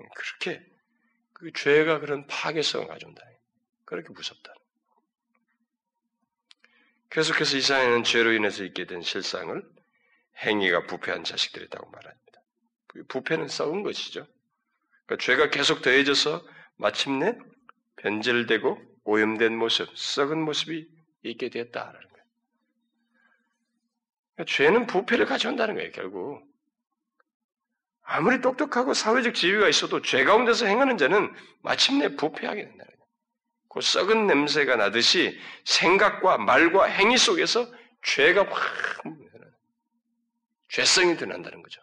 예, 0.01 0.05
그렇게 0.15 0.65
그 1.33 1.51
죄가 1.51 1.99
그런 1.99 2.27
파괴성을 2.27 2.87
가져온다. 2.87 3.21
그렇게 3.85 4.09
무섭다. 4.09 4.53
계속해서 7.09 7.57
이사야는 7.57 8.03
죄로 8.03 8.33
인해서 8.33 8.63
있게 8.63 8.85
된 8.85 9.01
실상을 9.01 9.63
행위가 10.37 10.85
부패한 10.87 11.23
자식들이라고 11.23 11.89
말합니다. 11.89 12.41
부패는 13.07 13.47
썩은 13.47 13.83
것이죠. 13.83 14.27
그러니까 15.05 15.23
죄가 15.23 15.49
계속 15.49 15.81
더해져서 15.81 16.45
마침내 16.77 17.37
변질되고 17.97 18.81
오염된 19.05 19.55
모습, 19.57 19.87
썩은 19.95 20.41
모습이 20.41 20.87
있게 21.23 21.49
되었다라는 21.49 21.99
거예요. 21.99 22.25
그러니까 24.35 24.53
죄는 24.53 24.87
부패를 24.87 25.25
가져온다는 25.25 25.75
거예요, 25.75 25.91
결국. 25.91 26.43
아무리 28.01 28.41
똑똑하고 28.41 28.93
사회적 28.93 29.33
지위가 29.33 29.67
있어도 29.67 30.01
죄 30.01 30.23
가운데서 30.23 30.65
행하는 30.67 30.97
자는 30.97 31.33
마침내 31.61 32.15
부패하게 32.15 32.63
된다는 32.63 32.85
거예요. 32.85 33.05
그 33.69 33.81
썩은 33.81 34.27
냄새가 34.27 34.75
나듯이 34.75 35.39
생각과 35.65 36.37
말과 36.37 36.85
행위 36.85 37.17
속에서 37.17 37.71
죄가 38.03 38.43
확 38.43 39.03
죄성이 40.69 41.17
드러난다는 41.17 41.61
거죠. 41.61 41.81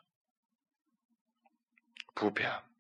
부패함. 2.14 2.71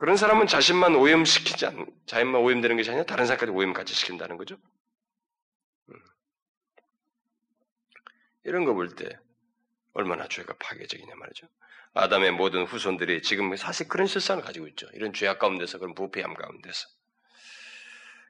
그런 0.00 0.16
사람은 0.16 0.46
자신만 0.46 0.96
오염시키지 0.96 1.66
않, 1.66 1.86
자신만 2.06 2.40
오염되는 2.40 2.76
것이 2.76 2.90
아니라 2.90 3.04
다른 3.04 3.26
사람까지 3.26 3.52
오염까지 3.52 3.94
시킨다는 3.94 4.38
거죠. 4.38 4.56
음. 5.90 5.94
이런 8.44 8.64
거 8.64 8.74
볼 8.74 8.96
때 8.96 9.18
얼마나 9.92 10.26
죄가 10.26 10.54
파괴적이냐 10.58 11.14
말이죠. 11.14 11.46
아담의 11.94 12.30
모든 12.32 12.64
후손들이 12.64 13.20
지금 13.22 13.54
사실 13.56 13.88
그런 13.88 14.06
실상을 14.06 14.42
가지고 14.42 14.68
있죠. 14.68 14.88
이런 14.94 15.12
죄악 15.12 15.38
가운데서 15.38 15.78
그런 15.78 15.94
부패함 15.94 16.32
가운데서. 16.34 16.88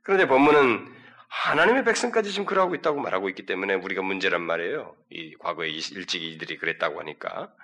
그런데 0.03 0.27
본문은 0.27 0.93
하나님의 1.29 1.85
백성까지 1.85 2.33
지금 2.33 2.47
그러고 2.47 2.75
있다고 2.75 2.99
말하고 3.01 3.29
있기 3.29 3.47
때문에 3.47 3.75
우리가 3.75 4.03
문제란 4.03 4.43
말이에요. 4.43 4.97
이 5.11 5.37
과거에 5.37 5.69
일찍 5.69 6.23
이들이 6.23 6.57
그랬다고 6.59 6.99
하니까 6.99 7.55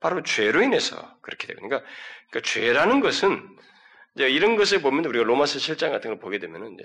바로 0.00 0.22
죄로 0.22 0.62
인해서 0.62 1.18
그렇게 1.20 1.46
되고 1.46 1.60
그러니까, 1.60 1.88
그러니까 2.30 2.50
죄라는 2.50 3.00
것은 3.00 3.56
이제 4.14 4.28
이런 4.28 4.56
것을 4.56 4.80
보면 4.80 5.04
우리가 5.04 5.24
로마서 5.24 5.58
실장 5.58 5.92
같은 5.92 6.10
걸 6.10 6.18
보게 6.18 6.38
되면은 6.38 6.74
이제 6.74 6.84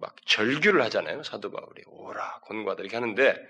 막 0.00 0.16
절규를 0.24 0.82
하잖아요. 0.82 1.22
사도 1.22 1.50
바울이 1.50 1.82
오라 1.86 2.40
권고하다 2.40 2.82
이렇게 2.82 2.96
하는데 2.96 3.48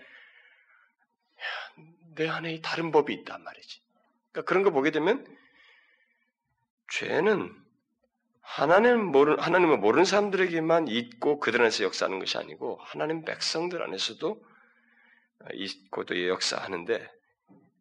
내 2.17 2.29
안에 2.29 2.61
다른 2.61 2.91
법이 2.93 3.13
있단 3.15 3.43
말이지. 3.43 3.81
그러니까 4.33 4.49
그런 4.49 4.63
거 4.63 4.71
보게 4.71 4.91
되면 4.91 5.25
죄는 6.93 7.53
하나님 8.41 9.07
모르, 9.07 9.37
하나님을 9.39 9.79
모르는 9.79 10.05
사람들에게만 10.05 10.89
있고 10.89 11.41
그들 11.41 11.61
안에서 11.61 11.85
역사하는 11.85 12.19
것이 12.19 12.37
아니고 12.37 12.79
하나님 12.83 13.25
백성들 13.25 13.83
안에서도 13.83 14.45
있고 15.55 16.05
또 16.05 16.29
역사하는데 16.29 17.11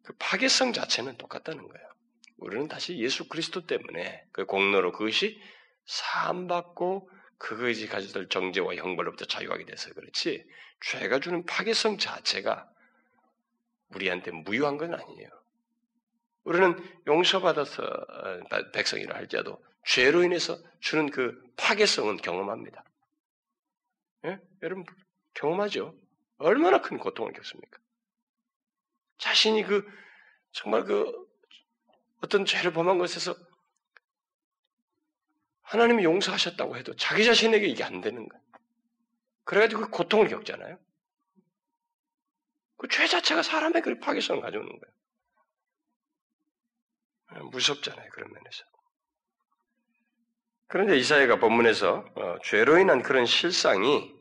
그 0.04 0.12
파괴성 0.18 0.72
자체는 0.72 1.16
똑같다는 1.16 1.66
거예요. 1.66 1.88
우리는 2.36 2.68
다시 2.68 2.98
예수 2.98 3.28
그리스도 3.28 3.66
때문에 3.66 4.24
그 4.32 4.44
공로로 4.44 4.92
그것이 4.92 5.40
사함받고 5.86 7.10
그것이 7.38 7.88
가져들 7.88 8.28
정죄와 8.28 8.76
형벌로부터 8.76 9.24
자유하게 9.24 9.64
돼서 9.64 9.92
그렇지 9.92 10.46
죄가 10.80 11.20
주는 11.20 11.44
파괴성 11.46 11.98
자체가 11.98 12.68
우리한테 13.94 14.30
무효한 14.30 14.76
건 14.76 14.94
아니에요. 14.94 15.28
우리는 16.44 16.76
용서받아서 17.06 17.82
어, 17.82 18.70
백성이라 18.72 19.16
할지라도 19.16 19.64
죄로 19.86 20.22
인해서 20.22 20.58
주는 20.80 21.10
그 21.10 21.40
파괴성은 21.56 22.18
경험합니다. 22.18 22.84
예? 24.26 24.38
여러분 24.62 24.84
경험하죠? 25.34 25.94
얼마나 26.38 26.80
큰 26.80 26.98
고통을 26.98 27.32
겪습니까? 27.32 27.78
자신이 29.18 29.64
그 29.64 29.86
정말 30.52 30.84
그 30.84 31.12
어떤 32.22 32.44
죄를 32.44 32.72
범한 32.72 32.98
것에서 32.98 33.34
하나님이 35.62 36.04
용서하셨다고 36.04 36.76
해도 36.76 36.94
자기 36.96 37.24
자신에게 37.24 37.66
이게 37.66 37.82
안 37.84 38.00
되는 38.00 38.28
거예요. 38.28 38.44
그래가지고 39.44 39.82
그 39.82 39.90
고통을 39.90 40.28
겪잖아요. 40.28 40.78
그 42.76 42.88
죄 42.88 43.06
자체가 43.06 43.42
사람의 43.42 43.82
그 43.82 43.98
파괴성을 43.98 44.42
가져오는 44.42 44.68
거예요. 44.68 44.94
무섭잖아요. 47.50 48.10
그런 48.10 48.30
면에서. 48.32 48.64
그런데 50.66 50.96
이사야가 50.98 51.38
본문에서 51.38 52.12
어, 52.14 52.36
죄로 52.44 52.78
인한 52.78 53.02
그런 53.02 53.26
실상이 53.26 54.12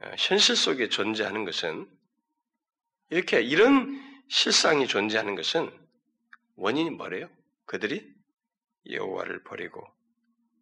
어, 0.00 0.10
현실 0.18 0.56
속에 0.56 0.88
존재하는 0.88 1.44
것은 1.44 1.88
이렇게 3.10 3.40
이런 3.40 4.05
실상이 4.28 4.86
존재하는 4.86 5.34
것은 5.34 5.70
원인이 6.56 6.90
뭐래요? 6.90 7.28
그들이 7.66 8.06
여호와를 8.90 9.42
버리고 9.44 9.86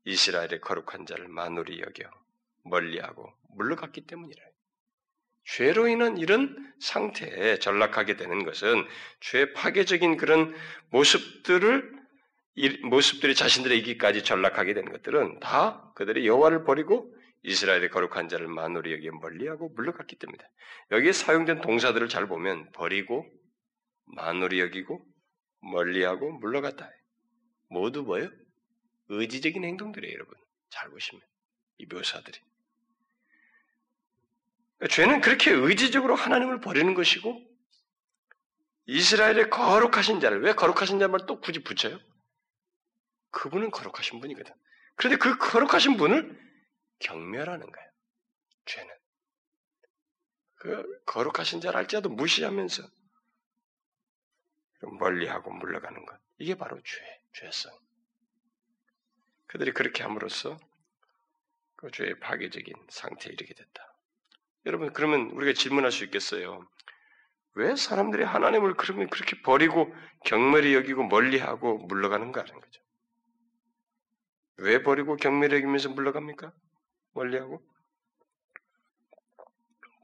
이스라엘의 0.04 0.60
거룩한 0.60 1.06
자를 1.06 1.28
만홀히 1.28 1.80
여겨 1.80 2.10
멀리하고 2.64 3.32
물러갔기 3.56 4.02
때문이라. 4.02 4.42
죄로 5.46 5.88
인한 5.88 6.16
이런 6.16 6.74
상태에 6.80 7.58
전락하게 7.58 8.16
되는 8.16 8.44
것은 8.44 8.86
죄 9.20 9.52
파괴적인 9.52 10.16
그런 10.16 10.54
모습들을 10.90 12.04
모습들이 12.84 13.34
자신들의 13.34 13.78
이기까지 13.80 14.24
전락하게 14.24 14.74
되는 14.74 14.92
것들은 14.92 15.40
다 15.40 15.92
그들이 15.96 16.26
여호와를 16.26 16.64
버리고 16.64 17.14
이스라엘의 17.42 17.90
거룩한 17.90 18.28
자를 18.28 18.48
만홀히 18.48 18.92
여기에 18.92 19.10
멀리하고 19.20 19.68
물러갔기 19.70 20.16
때문이다. 20.16 20.44
여기에 20.92 21.12
사용된 21.12 21.60
동사들을 21.60 22.08
잘 22.08 22.26
보면 22.26 22.70
버리고 22.72 23.26
만홀히 24.06 24.60
여기고 24.60 25.04
멀리하고 25.60 26.32
물러갔다. 26.38 26.90
모두 27.68 28.02
뭐예요? 28.02 28.30
의지적인 29.08 29.64
행동들이에요, 29.64 30.14
여러분. 30.14 30.34
잘 30.70 30.88
보시면 30.90 31.22
이 31.78 31.86
묘사들이. 31.86 32.38
죄는 34.90 35.20
그렇게 35.20 35.50
의지적으로 35.50 36.14
하나님을 36.14 36.60
버리는 36.60 36.92
것이고 36.94 37.42
이스라엘의 38.86 39.48
거룩하신 39.48 40.20
자를 40.20 40.42
왜 40.42 40.52
거룩하신 40.52 40.98
자를 40.98 41.18
또 41.26 41.40
굳이 41.40 41.62
붙여요? 41.62 41.98
그분은 43.30 43.70
거룩하신 43.70 44.20
분이거든. 44.20 44.52
그런데 44.96 45.16
그 45.16 45.38
거룩하신 45.38 45.96
분을 45.96 46.38
경멸하는 47.00 47.70
거예요. 47.70 47.90
죄는. 48.66 48.94
그 50.56 51.02
거룩하신 51.06 51.60
자를 51.60 51.76
할지라도 51.76 52.10
무시하면서 52.10 52.82
멀리하고 54.86 55.52
물러가는 55.52 56.04
것. 56.04 56.18
이게 56.38 56.54
바로 56.54 56.80
죄, 56.82 57.20
죄성. 57.32 57.72
그들이 59.46 59.72
그렇게 59.72 60.02
함으로써 60.02 60.58
그 61.76 61.90
죄의 61.90 62.18
파괴적인 62.20 62.74
상태에 62.88 63.32
이르게 63.32 63.54
됐다. 63.54 63.94
여러분, 64.66 64.92
그러면 64.92 65.30
우리가 65.30 65.52
질문할 65.52 65.92
수 65.92 66.04
있겠어요. 66.04 66.66
왜 67.54 67.76
사람들이 67.76 68.24
하나님을 68.24 68.74
그러면 68.74 69.08
그렇게 69.08 69.40
버리고 69.42 69.94
경멸히 70.24 70.74
여기고 70.74 71.04
멀리하고 71.04 71.78
물러가는가 71.78 72.40
하는 72.40 72.60
거죠. 72.60 72.82
왜 74.56 74.82
버리고 74.82 75.16
경멸히 75.16 75.54
여기면서 75.56 75.90
물러갑니까? 75.90 76.52
멀리하고? 77.12 77.62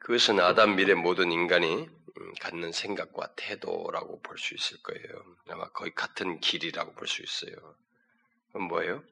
그것은 0.01 0.41
아담 0.41 0.77
미래 0.77 0.95
모든 0.95 1.31
인간이 1.33 1.87
음, 1.87 2.00
갖는 2.41 2.73
생각과 2.73 3.35
태도라고 3.37 4.21
볼 4.23 4.39
수 4.39 4.55
있을 4.55 4.83
거예요. 4.83 5.37
아마 5.49 5.69
거의 5.71 5.95
같은 5.95 6.41
길이라고 6.41 6.93
볼 6.95 7.07
수 7.09 7.23
있어요. 7.23 7.77
그건 8.49 8.63
뭐예요? 8.69 9.05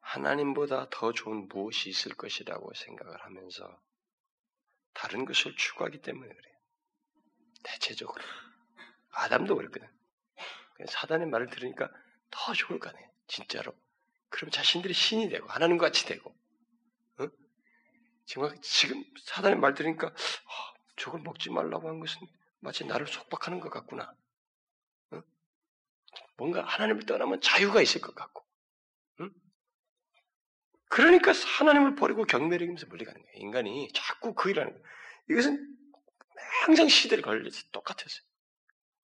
하나님보다 0.00 0.88
더 0.90 1.12
좋은 1.12 1.48
무엇이 1.48 1.90
있을 1.90 2.14
것이라고 2.14 2.72
생각을 2.74 3.24
하면서 3.24 3.80
다른 4.94 5.24
것을 5.24 5.54
추구하기 5.56 6.00
때문에 6.02 6.28
그래요. 6.28 6.54
대체적으로. 7.62 8.22
아담도 9.10 9.54
그랬거든. 9.56 9.88
사단의 10.86 11.26
말을 11.28 11.50
들으니까 11.50 11.90
더 12.30 12.52
좋을 12.54 12.78
거 12.78 12.88
아니에요. 12.88 13.08
진짜로. 13.26 13.74
그럼 14.30 14.50
자신들이 14.50 14.94
신이 14.94 15.28
되고 15.28 15.46
하나님과 15.48 15.86
같이 15.86 16.06
되고. 16.06 16.34
어? 17.18 17.28
정말 18.26 18.56
지금 18.62 19.04
사단의 19.24 19.58
말 19.58 19.74
들으니까 19.74 20.06
어, 20.08 20.12
저걸 20.96 21.20
먹지 21.22 21.50
말라고 21.50 21.88
한 21.88 22.00
것은 22.00 22.20
마치 22.60 22.84
나를 22.84 23.06
속박하는 23.06 23.60
것 23.60 23.70
같구나. 23.70 24.14
어? 25.12 25.22
뭔가 26.36 26.64
하나님을 26.64 27.06
떠나면 27.06 27.40
자유가 27.40 27.80
있을 27.82 28.00
것 28.00 28.14
같고. 28.14 28.44
응? 29.20 29.30
그러니까 30.88 31.32
하나님을 31.32 31.94
버리고 31.96 32.24
경멸의 32.24 32.68
힘에서 32.68 32.86
멀리 32.86 33.04
가는 33.04 33.20
거예요. 33.20 33.34
인간이 33.36 33.90
자꾸 33.94 34.34
그 34.34 34.50
일하는 34.50 34.72
거예요. 34.72 34.86
이것은 35.30 35.76
항상 36.62 36.88
시대를 36.88 37.22
걸려서 37.22 37.62
똑같았어요. 37.72 38.22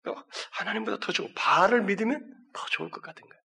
그러니까 0.03 0.27
하나님보다 0.53 0.99
더 1.01 1.13
좋은 1.13 1.33
바알을 1.35 1.83
믿으면 1.83 2.49
더 2.53 2.67
좋을 2.67 2.91
것 2.91 3.03
같은 3.03 3.23
거예요. 3.27 3.43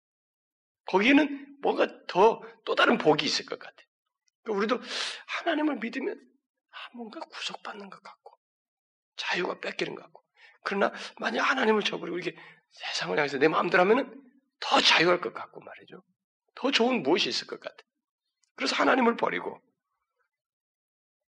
거기에는 0.86 1.58
뭔가 1.62 2.06
더 2.08 2.42
또 2.66 2.76
다른 2.76 2.98
복이 2.98 3.24
있을 3.26 3.46
것 3.46 3.60
같아요. 3.60 3.88
그러니까 4.44 4.58
우리도 4.78 4.90
하나님을 5.28 5.78
믿으면 5.78 6.20
아, 6.72 6.78
뭔가 6.96 7.20
구속받는 7.22 7.90
것 7.90 8.02
같고 8.04 8.25
자유가 9.16 9.60
뺏기는 9.60 9.96
것 9.96 10.04
같고 10.04 10.24
그러나 10.64 10.92
만약 11.20 11.44
하나님을 11.44 11.84
저버리고 11.84 12.18
이렇게 12.18 12.38
세상을 12.72 13.18
향해서 13.18 13.38
내 13.38 13.48
마음대로 13.48 13.82
하면은 13.82 14.22
더 14.60 14.82
자유할 14.82 15.22
것 15.22 15.34
같고 15.34 15.62
말이죠. 15.62 16.04
더 16.56 16.72
좋은 16.72 17.04
무엇이 17.04 17.30
있을 17.30 17.48
것 17.48 17.60
같아. 17.60 17.76
그래서 18.56 18.76
하나님을 18.76 19.16
버리고 19.18 19.62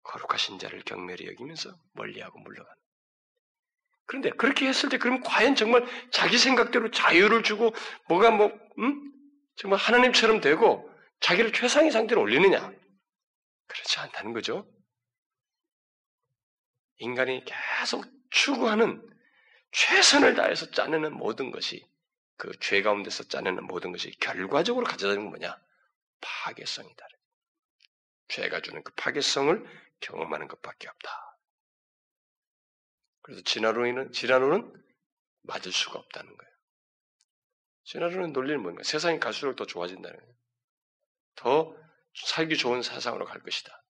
거룩하신 0.03 0.59
자를 0.59 0.81
경멸히 0.83 1.27
여기면서 1.27 1.75
멀리하고 1.93 2.39
물러가는. 2.39 2.75
그런데 4.05 4.29
그렇게 4.31 4.67
했을 4.67 4.89
때 4.89 4.97
그럼 4.97 5.21
과연 5.21 5.55
정말 5.55 5.85
자기 6.11 6.37
생각대로 6.37 6.91
자유를 6.91 7.43
주고 7.43 7.73
뭐가 8.09 8.31
뭐 8.31 8.51
음? 8.79 9.11
정말 9.55 9.79
하나님처럼 9.79 10.41
되고 10.41 10.89
자기를 11.21 11.53
최상의 11.53 11.91
상태로 11.91 12.21
올리느냐? 12.21 12.71
그렇지 13.67 13.99
않다는 13.99 14.33
거죠. 14.33 14.67
인간이 16.97 17.43
계속 17.45 18.05
추구하는 18.29 19.07
최선을 19.71 20.35
다해서 20.35 20.69
짜내는 20.71 21.13
모든 21.13 21.51
것이 21.51 21.85
그 22.37 22.51
죄 22.59 22.81
가운데서 22.81 23.25
짜내는 23.25 23.65
모든 23.65 23.91
것이 23.91 24.11
결과적으로 24.19 24.85
가져다는 24.85 25.23
건 25.23 25.29
뭐냐? 25.29 25.61
파괴성이다. 26.21 27.07
죄가 28.27 28.61
주는 28.61 28.83
그 28.83 28.91
파괴성을 28.95 29.65
경험하는 29.99 30.47
것밖에 30.47 30.87
없다. 30.89 31.37
그래서 33.21 33.41
진화론은 33.43 34.11
진화론은 34.11 34.83
맞을 35.43 35.71
수가 35.71 35.99
없다는 35.99 36.35
거예요. 36.35 36.53
진화론은 37.85 38.33
논리는 38.33 38.61
뭔가? 38.61 38.83
세상이 38.83 39.19
갈수록 39.19 39.55
더 39.55 39.65
좋아진다는 39.65 40.17
거예요. 40.17 40.33
더 41.35 41.75
살기 42.15 42.57
좋은 42.57 42.81
세상으로 42.81 43.25
갈 43.25 43.41
것이다. 43.41 43.83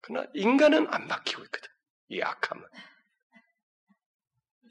그러나 0.00 0.28
인간은 0.34 0.92
안 0.92 1.06
막히고 1.06 1.42
있거든. 1.44 1.70
이 2.12 2.22
악함은. 2.22 2.62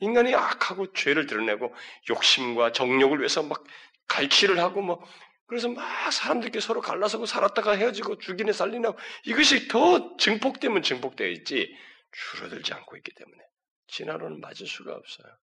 인간이 0.01 0.33
악하고 0.33 0.93
죄를 0.93 1.25
드러내고 1.27 1.73
욕심과 2.09 2.71
정욕을 2.71 3.19
위해서 3.19 3.43
막 3.43 3.63
갈취를 4.07 4.59
하고 4.59 4.81
뭐 4.81 5.03
그래서 5.47 5.67
막 5.69 6.11
사람들끼리 6.11 6.61
서로 6.61 6.81
갈라서고 6.81 7.25
살았다가 7.25 7.71
헤어지고 7.73 8.19
죽이네 8.19 8.53
살리나 8.53 8.93
이것이 9.25 9.67
더 9.67 10.15
증폭되면 10.17 10.81
증폭되어 10.81 11.27
있지 11.27 11.75
줄어들지 12.11 12.73
않고 12.73 12.95
있기 12.97 13.11
때문에 13.13 13.43
진화로는 13.87 14.39
맞을 14.39 14.65
수가 14.65 14.93
없어요. 14.93 15.37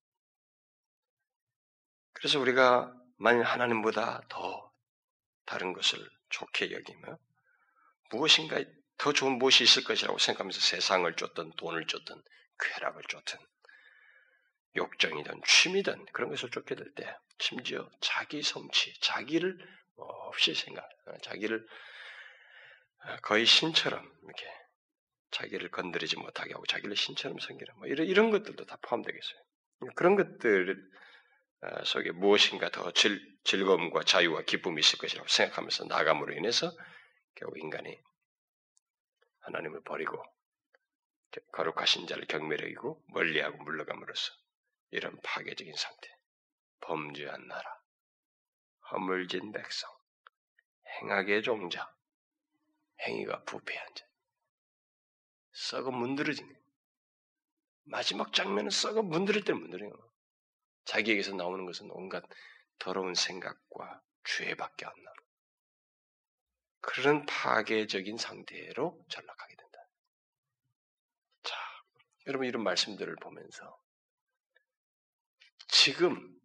그래서 2.13 2.41
우리가 2.41 2.93
만일 3.17 3.43
하나님보다 3.43 4.23
더 4.29 4.73
다른 5.47 5.73
것을 5.73 5.99
좋게 6.31 6.73
여기며 6.73 7.19
무엇인가 8.11 8.63
더 8.99 9.13
좋은 9.13 9.39
무엇이 9.39 9.65
있을 9.65 9.85
것이라고 9.85 10.19
생각하면서 10.19 10.61
세상을 10.61 11.15
쫓든 11.15 11.53
돈을 11.57 11.87
쫓든 11.87 12.21
쾌락을 12.61 13.03
쫓든 13.09 13.39
욕정이든 14.77 15.43
취미든 15.47 16.07
그런 16.13 16.31
것을 16.31 16.51
쫓게 16.51 16.75
될 16.75 16.93
때, 16.95 17.17
심지어 17.39 17.89
자기 18.01 18.43
성취, 18.43 18.99
자기를 19.01 19.59
없이 19.97 20.55
생각, 20.55 20.89
어, 21.07 21.17
자기를 21.23 21.67
어, 23.05 23.17
거의 23.23 23.47
신처럼 23.47 24.05
이렇게 24.25 24.47
자기를 25.31 25.71
건드리지 25.71 26.17
못하게 26.17 26.53
하고 26.53 26.65
자기를 26.67 26.97
신처럼 26.97 27.39
섬기는 27.39 27.75
뭐 27.77 27.87
이런 27.87 28.07
이런 28.07 28.31
것들도 28.31 28.65
다 28.67 28.79
포함되겠어요. 28.83 29.39
그런 29.95 30.17
것들 30.17 30.77
어, 31.63 31.85
속에 31.85 32.13
무엇인가 32.13 32.71
더 32.71 32.91
즐, 32.93 33.21
즐거움과 33.45 34.05
자유와 34.05 34.43
기쁨이 34.43 34.81
있을 34.81 34.99
것이라고 34.99 35.29
생각하면서 35.29 35.85
나감으로 35.87 36.35
인해서 36.35 36.73
결국 37.35 37.59
인간이 37.59 37.99
하나님을 39.49 39.81
버리고 39.83 40.23
거룩하신 41.53 42.07
자를 42.07 42.27
경멸하고 42.27 43.03
멀리하고 43.09 43.59
물러감으로써 43.59 44.33
이런 44.91 45.19
파괴적인 45.23 45.75
상태, 45.75 46.09
범죄한 46.81 47.47
나라, 47.47 47.81
허물진 48.91 49.53
백성, 49.53 49.91
행악의 51.01 51.43
종자, 51.43 51.95
행위가 53.01 53.45
부패한 53.45 53.95
자, 53.95 54.07
썩어 55.53 55.91
문드러진 55.91 56.57
마지막 57.85 58.33
장면은 58.33 58.71
썩어 58.71 59.03
문드릴 59.03 59.45
때 59.45 59.53
문드려요. 59.53 59.93
자기에게서 60.85 61.35
나오는 61.35 61.65
것은 61.67 61.91
온갖 61.91 62.25
더러운 62.79 63.15
생각과 63.15 64.03
죄밖에 64.25 64.87
안 64.87 64.93
나고 65.03 65.18
그런 66.81 67.27
파괴적인 67.27 68.17
상태로 68.17 69.05
전락하게 69.09 69.57
된다. 69.57 69.79
자, 71.43 71.57
여러분 72.27 72.47
이런 72.47 72.63
말씀들을 72.63 73.17
보면서 73.17 73.81
지금 75.69 76.39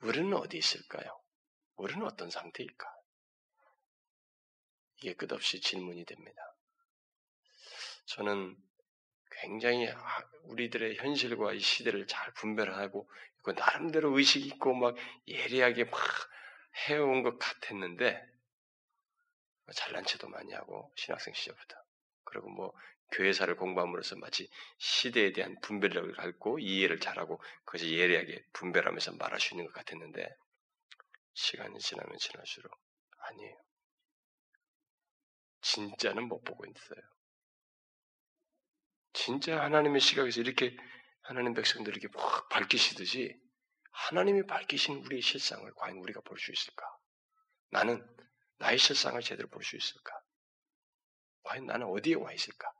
우리는 0.00 0.32
어디 0.34 0.58
있을까요? 0.58 1.20
우리는 1.76 2.04
어떤 2.04 2.30
상태일까? 2.30 2.86
이게 4.98 5.14
끝없이 5.14 5.60
질문이 5.60 6.04
됩니다. 6.04 6.56
저는 8.06 8.56
굉장히 9.30 9.88
우리들의 10.44 10.96
현실과 10.96 11.52
이 11.52 11.60
시대를 11.60 12.06
잘 12.06 12.32
분별하고 12.34 13.10
그 13.42 13.50
나름대로 13.50 14.16
의식 14.16 14.46
있고 14.46 14.74
막 14.74 14.96
예리하게 15.26 15.84
막 15.84 16.00
해온 16.88 17.22
것 17.22 17.38
같았는데 17.38 18.33
잘난 19.72 20.04
체도 20.04 20.28
많이 20.28 20.52
하고 20.52 20.92
신학생 20.96 21.32
시절부터 21.34 21.76
그리고 22.24 22.50
뭐 22.50 22.72
교회사를 23.12 23.56
공부함으로써 23.56 24.16
마치 24.16 24.48
시대에 24.78 25.32
대한 25.32 25.56
분별력을 25.60 26.12
갖고 26.14 26.58
이해를 26.58 27.00
잘하고 27.00 27.40
그것이 27.64 27.96
예리하게 27.96 28.44
분별하면서 28.52 29.12
말할 29.16 29.40
수 29.40 29.54
있는 29.54 29.66
것 29.66 29.72
같았는데 29.74 30.26
시간이 31.34 31.78
지나면 31.78 32.16
지날수록 32.18 32.72
아니에요. 33.18 33.56
진짜는 35.62 36.28
못 36.28 36.42
보고 36.44 36.64
있어요. 36.66 37.00
진짜 39.12 39.60
하나님의 39.62 40.00
시각에서 40.00 40.40
이렇게 40.40 40.76
하나님 41.22 41.54
백성들 41.54 41.96
이렇게 41.96 42.08
확 42.18 42.48
밝히시듯이 42.48 43.34
하나님이 43.92 44.46
밝히신 44.46 45.04
우리의 45.04 45.22
실상을 45.22 45.72
과연 45.74 45.96
우리가 45.98 46.20
볼 46.22 46.38
수 46.38 46.52
있을까? 46.52 46.84
나는 47.70 48.04
나의 48.58 48.78
실상을 48.78 49.20
제대로 49.22 49.48
볼 49.48 49.62
수 49.62 49.76
있을까? 49.76 50.12
과연 51.42 51.66
나는 51.66 51.86
어디에 51.86 52.14
와 52.14 52.32
있을까? 52.32 52.72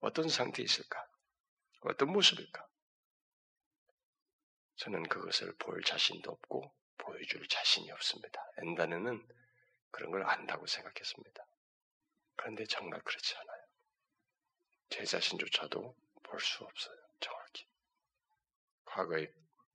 어떤 0.00 0.28
상태에 0.28 0.64
있을까? 0.64 1.04
어떤 1.80 2.12
모습일까? 2.12 2.66
저는 4.76 5.04
그것을 5.08 5.54
볼 5.58 5.82
자신도 5.82 6.30
없고 6.30 6.74
보여줄 6.98 7.46
자신이 7.48 7.90
없습니다. 7.92 8.40
엔다는 8.58 9.26
그런 9.90 10.10
걸 10.10 10.22
안다고 10.24 10.66
생각했습니다. 10.66 11.46
그런데 12.36 12.64
정말 12.66 13.00
그렇지 13.02 13.34
않아요. 13.36 13.66
제 14.90 15.04
자신조차도 15.04 15.96
볼 16.22 16.40
수 16.40 16.64
없어요. 16.64 16.96
정확히. 17.20 17.66
과거의 18.84 19.32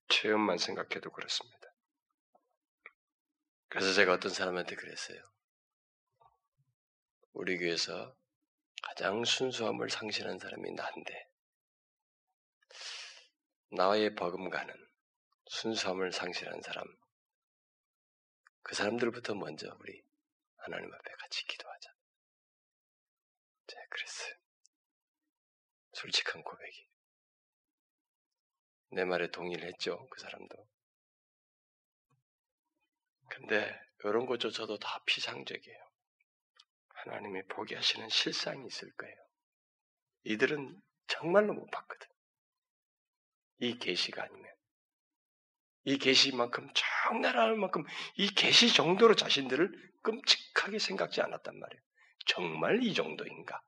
체험만 0.10 0.58
생각해도 0.58 1.10
그렇습니다. 1.12 1.74
그래서 3.70 3.94
제가 3.94 4.14
어떤 4.14 4.32
사람한테 4.32 4.76
그랬어요. 4.76 5.22
우리 7.34 7.58
교회에서 7.58 8.16
가장 8.84 9.24
순수함을 9.24 9.90
상실한 9.90 10.38
사람이 10.40 10.72
나인데 10.72 11.30
나의 13.72 14.16
버금가는 14.16 14.74
순수함을 15.48 16.12
상실한 16.12 16.62
사람 16.62 16.86
그 18.64 18.76
사람들부터 18.76 19.36
먼저 19.36 19.68
우리 19.80 20.02
하나님 20.58 20.94
앞에 20.94 21.12
같이 21.20 21.46
기도하자. 21.48 21.94
제가 23.68 23.82
그랬어요. 23.90 24.36
솔직한 25.94 26.44
고백이. 26.44 26.88
내 28.92 29.06
말에 29.06 29.30
동의를 29.32 29.68
했죠. 29.68 30.08
그 30.10 30.22
사람도. 30.22 30.68
근데 33.30 33.80
이런 34.04 34.26
것조차도 34.26 34.78
다 34.78 35.02
피상적이에요. 35.06 35.91
하나님이 37.04 37.44
보게 37.44 37.76
하시는 37.76 38.08
실상이 38.10 38.66
있을 38.68 38.92
거예요. 38.94 39.16
이들은 40.24 40.82
정말로 41.08 41.54
못 41.54 41.70
봤거든. 41.72 42.08
이 43.60 43.78
계시가 43.78 44.24
아니면 44.24 44.52
이 45.84 45.98
계시만큼 45.98 46.70
적나라할 46.74 47.56
만큼 47.56 47.84
이 48.16 48.28
계시 48.30 48.74
정도로 48.74 49.16
자신들을 49.16 49.92
끔찍하게 50.04 50.80
생각지 50.80 51.22
않았단 51.22 51.60
말이에요. 51.60 51.82
정말 52.28 52.84
이 52.84 52.94
정도인가? 52.94 53.62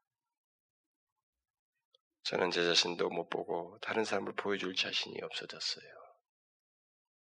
저는 2.24 2.52
제 2.52 2.64
자신도 2.64 3.10
못 3.10 3.30
보고 3.30 3.78
다른 3.82 4.06
사람을 4.06 4.34
보여줄 4.36 4.76
자신이 4.76 5.20
없어졌어요. 5.22 5.86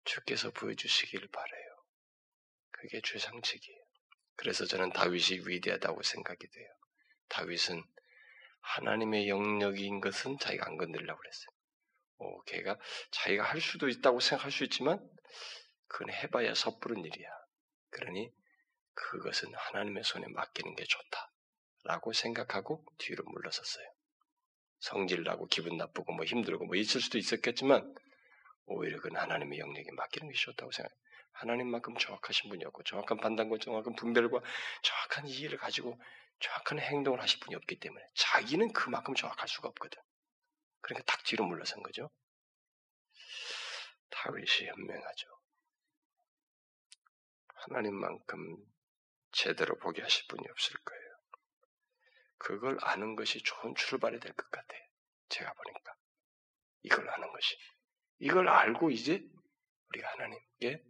주께서 0.05 0.51
보여주시길 0.51 1.27
바래요. 1.27 1.83
그게 2.71 3.01
최상책이에요. 3.01 3.86
그래서 4.37 4.65
저는 4.65 4.91
다윗이 4.91 5.41
위대하다고 5.45 6.03
생각이 6.03 6.47
돼요. 6.47 6.69
다윗은 7.27 7.83
하나님의 8.61 9.27
영역인 9.27 9.99
것은 9.99 10.37
자기가 10.39 10.67
안 10.67 10.77
건드리려고 10.77 11.19
그랬어요. 11.19 11.47
오, 12.19 12.41
걔가 12.43 12.77
자기가 13.11 13.43
할 13.43 13.59
수도 13.59 13.89
있다고 13.89 14.19
생각할 14.19 14.51
수 14.51 14.63
있지만 14.63 14.99
그건 15.87 16.13
해봐야 16.13 16.53
섣부른 16.53 17.03
일이야. 17.03 17.29
그러니 17.89 18.31
그것은 18.93 19.53
하나님의 19.53 20.03
손에 20.03 20.27
맡기는 20.27 20.75
게 20.75 20.85
좋다라고 21.83 22.13
생각하고 22.13 22.85
뒤로 22.97 23.23
물러섰어요. 23.25 23.85
성질나고 24.79 25.47
기분 25.47 25.77
나쁘고 25.77 26.13
뭐 26.13 26.25
힘들고 26.25 26.65
뭐 26.65 26.75
있을 26.75 27.01
수도 27.01 27.17
있었겠지만 27.17 27.95
오히려 28.65 28.97
그건 28.97 29.17
하나님의 29.17 29.59
영역에 29.59 29.91
맡기는 29.91 30.29
게 30.29 30.37
좋다고 30.37 30.71
생각. 30.71 30.91
해요. 30.91 30.99
하나님만큼 31.39 31.97
정확하신 31.97 32.49
분이 32.49 32.65
없고 32.65 32.83
정확한 32.83 33.17
판단과 33.17 33.57
정확한 33.59 33.95
분별과 33.95 34.39
정확한 34.81 35.27
이해를 35.27 35.57
가지고 35.57 35.99
정확한 36.39 36.79
행동을 36.79 37.21
하실 37.21 37.39
분이 37.39 37.55
없기 37.55 37.79
때문에 37.79 38.03
자기는 38.15 38.73
그만큼 38.73 39.13
정확할 39.15 39.47
수가 39.47 39.69
없거든. 39.69 40.01
그러니까 40.81 41.11
탁 41.11 41.23
뒤로 41.23 41.45
물러선 41.45 41.81
거죠. 41.83 42.09
다윗이 44.09 44.67
현명하죠. 44.67 45.27
하나님만큼 47.55 48.57
제대로 49.31 49.77
보게 49.77 50.01
하실 50.01 50.25
분이 50.27 50.47
없을 50.49 50.79
거예요. 50.79 51.03
그걸 52.39 52.77
아는 52.81 53.15
것이 53.15 53.41
좋은 53.43 53.75
출발이 53.75 54.19
될 54.19 54.33
것 54.33 54.49
같아요. 54.49 54.81
제가 55.29 55.51
보니까. 55.53 55.93
이걸 56.83 57.09
아는 57.09 57.31
것이. 57.31 57.57
이걸 58.19 58.47
알고 58.47 58.91
이제 58.91 59.23
우리가 59.89 60.09
하나님께 60.13 60.83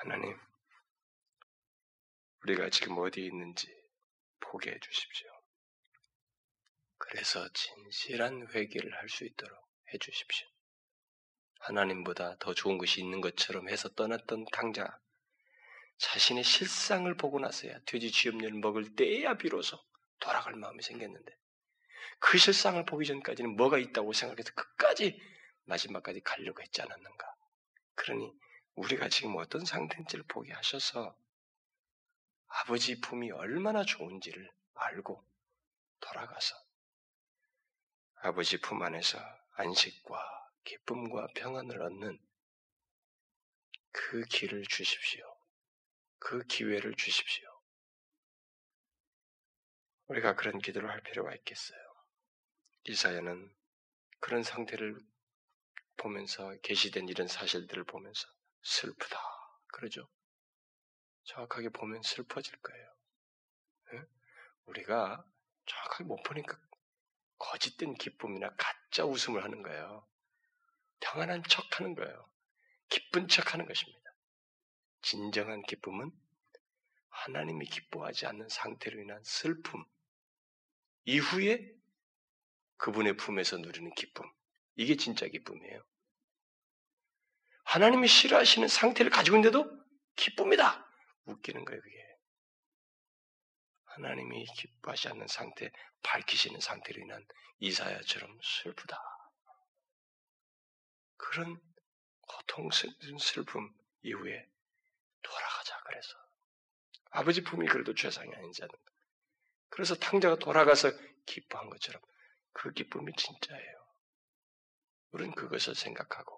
하나님, 0.00 0.38
우리가 2.44 2.70
지금 2.70 2.98
어디에 2.98 3.26
있는지 3.26 3.66
보게 4.38 4.70
해 4.70 4.78
주십시오. 4.78 5.28
그래서 6.98 7.48
진실한 7.52 8.46
회개를 8.52 8.94
할 8.96 9.08
수 9.08 9.24
있도록 9.24 9.58
해 9.92 9.98
주십시오. 9.98 10.46
하나님보다 11.60 12.36
더 12.38 12.54
좋은 12.54 12.78
것이 12.78 13.00
있는 13.00 13.20
것처럼 13.20 13.68
해서 13.68 13.88
떠났던 13.88 14.44
강자, 14.52 15.00
자신의 15.96 16.44
실상을 16.44 17.12
보고 17.16 17.40
나서야 17.40 17.80
돼지 17.84 18.12
쥐염려를 18.12 18.60
먹을 18.60 18.94
때야 18.94 19.36
비로소 19.36 19.76
돌아갈 20.20 20.54
마음이 20.54 20.80
생겼는데 20.80 21.36
그 22.20 22.38
실상을 22.38 22.84
보기 22.84 23.04
전까지는 23.04 23.56
뭐가 23.56 23.78
있다고 23.78 24.12
생각해서 24.12 24.52
끝까지 24.54 25.20
마지막까지 25.64 26.20
가려고 26.20 26.62
했지 26.62 26.82
않았는가. 26.82 27.34
그러니 27.96 28.32
우리가 28.78 29.08
지금 29.08 29.34
어떤 29.36 29.64
상태인지를 29.64 30.24
보게 30.28 30.52
하셔서 30.52 31.16
아버지 32.46 33.00
품이 33.00 33.32
얼마나 33.32 33.84
좋은지를 33.84 34.50
알고 34.74 35.24
돌아가서 36.00 36.54
아버지 38.20 38.60
품 38.60 38.80
안에서 38.82 39.18
안식과 39.54 40.52
기쁨과 40.62 41.26
평안을 41.34 41.82
얻는 41.82 42.18
그 43.90 44.22
길을 44.22 44.64
주십시오. 44.68 45.24
그 46.20 46.44
기회를 46.44 46.94
주십시오. 46.94 47.48
우리가 50.06 50.36
그런 50.36 50.60
기도를 50.60 50.88
할 50.88 51.00
필요가 51.02 51.34
있겠어요. 51.34 51.78
이사야는 52.84 53.52
그런 54.20 54.44
상태를 54.44 55.00
보면서 55.96 56.56
계시된 56.60 57.08
이런 57.08 57.26
사실들을 57.26 57.82
보면서 57.84 58.37
슬프다 58.62 59.18
그러죠. 59.68 60.08
정확하게 61.24 61.68
보면 61.70 62.02
슬퍼질 62.02 62.56
거예요. 62.60 62.94
네? 63.92 64.02
우리가 64.66 65.24
정확하게 65.66 66.04
못 66.04 66.22
보니까 66.22 66.58
거짓된 67.38 67.94
기쁨이나 67.94 68.54
가짜 68.56 69.04
웃음을 69.04 69.44
하는 69.44 69.62
거예요. 69.62 70.06
평안한 71.00 71.42
척 71.44 71.78
하는 71.78 71.94
거예요. 71.94 72.28
기쁜 72.88 73.28
척 73.28 73.52
하는 73.54 73.66
것입니다. 73.66 74.14
진정한 75.02 75.62
기쁨은 75.62 76.10
하나님이 77.10 77.66
기뻐하지 77.66 78.26
않는 78.26 78.48
상태로 78.48 79.00
인한 79.00 79.22
슬픔, 79.24 79.84
이후에 81.04 81.72
그분의 82.76 83.16
품에서 83.16 83.58
누리는 83.58 83.92
기쁨. 83.94 84.24
이게 84.76 84.96
진짜 84.96 85.26
기쁨이에요. 85.26 85.82
하나님이 87.68 88.08
싫어하시는 88.08 88.66
상태를 88.66 89.10
가지고 89.10 89.36
있는데도 89.36 89.70
기쁨이다. 90.16 90.88
웃기는 91.26 91.66
거예요, 91.66 91.82
그게. 91.82 92.18
하나님이 93.84 94.46
기뻐하지 94.56 95.08
않는 95.08 95.26
상태, 95.28 95.70
밝히시는 96.02 96.60
상태로 96.60 97.02
인한 97.02 97.26
이사야처럼 97.58 98.38
슬프다. 98.42 98.98
그런 101.18 101.60
고통스러운 102.22 103.18
슬픔 103.20 103.70
이후에 104.00 104.48
돌아가자 105.20 105.78
그래서 105.84 106.14
아버지 107.10 107.42
품이 107.42 107.66
그래도 107.66 107.94
죄상이 107.94 108.34
아닌지 108.34 108.62
않는 108.62 108.74
그래서 109.68 109.94
탕자가 109.94 110.36
돌아가서 110.36 110.90
기뻐한 111.26 111.68
것처럼 111.68 112.00
그 112.52 112.72
기쁨이 112.72 113.12
진짜예요. 113.12 113.86
우리는 115.10 115.34
그것을 115.34 115.74
생각하고 115.74 116.37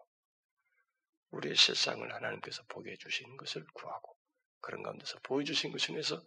우리의 1.30 1.54
실상을 1.54 2.12
하나님께서 2.12 2.62
보게 2.64 2.92
해주시는 2.92 3.36
것을 3.36 3.64
구하고 3.72 4.16
그런 4.60 4.82
가운데서 4.82 5.18
보여주신 5.20 5.72
것을 5.72 5.94
위해서 5.94 6.22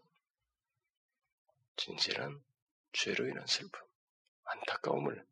진실한 1.76 2.44
죄로 2.94 3.28
인한 3.28 3.46
슬픔, 3.48 3.82
안타까움을 4.44 5.26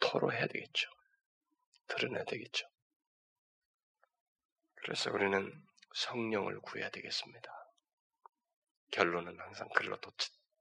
토로해야 0.00 0.46
되겠죠. 0.46 0.90
드러내야 1.88 2.24
되겠죠. 2.24 2.68
그래서 4.74 5.10
우리는 5.10 5.66
성령을 5.94 6.60
구해야 6.60 6.90
되겠습니다. 6.90 7.50
결론은 8.92 9.38
항상 9.40 9.68
글로 9.70 9.98
도 10.00 10.12